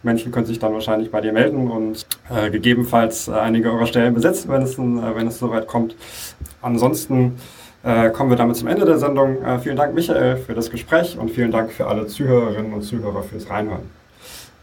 Menschen 0.03 0.33
können 0.33 0.45
sich 0.45 0.59
dann 0.59 0.71
wahrscheinlich 0.73 1.09
bei 1.09 1.21
dir 1.21 1.31
melden 1.31 1.71
und 1.71 2.05
äh, 2.29 2.51
gegebenenfalls 2.51 3.27
äh, 3.29 3.31
einige 3.31 3.71
eurer 3.71 3.87
Stellen 3.87 4.13
besetzen, 4.13 4.51
wenn 4.51 4.61
es, 4.61 4.77
äh, 4.77 5.15
wenn 5.15 5.27
es 5.27 5.39
soweit 5.39 5.65
kommt. 5.65 5.95
Ansonsten 6.61 7.37
äh, 7.83 8.11
kommen 8.11 8.29
wir 8.29 8.37
damit 8.37 8.57
zum 8.57 8.67
Ende 8.67 8.85
der 8.85 8.99
Sendung. 8.99 9.37
Vielen 9.63 9.77
Dank, 9.77 9.95
Michael, 9.95 10.35
für 10.37 10.53
das 10.53 10.69
Gespräch 10.69 11.17
und 11.17 11.31
vielen 11.31 11.51
Dank 11.51 11.71
für 11.71 11.87
alle 11.87 12.05
Zuhörerinnen 12.05 12.73
und 12.73 12.81
Zuhörer 12.81 13.23
fürs 13.23 13.49
Reinhören. 13.49 13.89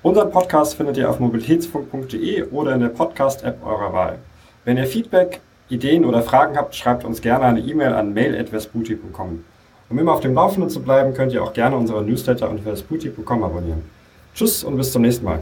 Unseren 0.04 0.30
Podcast 0.30 0.74
findet 0.74 0.98
ihr 0.98 1.08
auf 1.08 1.18
mobilitätsfunk.de 1.18 2.50
oder 2.50 2.74
in 2.74 2.80
der 2.80 2.90
Podcast-App 2.90 3.64
eurer 3.64 3.94
Wahl. 3.94 4.18
Wenn 4.66 4.76
ihr 4.76 4.86
Feedback, 4.86 5.40
Ideen 5.70 6.04
oder 6.04 6.20
Fragen 6.20 6.58
habt, 6.58 6.74
schreibt 6.74 7.06
uns 7.06 7.22
gerne 7.22 7.46
eine 7.46 7.60
E-Mail 7.60 7.94
an 7.94 8.12
mail.vesputi.com. 8.12 9.44
Um 9.88 9.98
immer 9.98 10.12
auf 10.12 10.20
dem 10.20 10.34
Laufenden 10.34 10.68
zu 10.68 10.82
bleiben, 10.82 11.14
könnt 11.14 11.32
ihr 11.32 11.42
auch 11.42 11.54
gerne 11.54 11.76
unsere 11.76 12.02
Newsletter 12.02 12.50
unter 12.50 12.64
vesputi.com 12.64 13.44
abonnieren. 13.44 13.82
Tschüss 14.34 14.62
und 14.62 14.76
bis 14.76 14.92
zum 14.92 15.00
nächsten 15.00 15.24
Mal. 15.24 15.40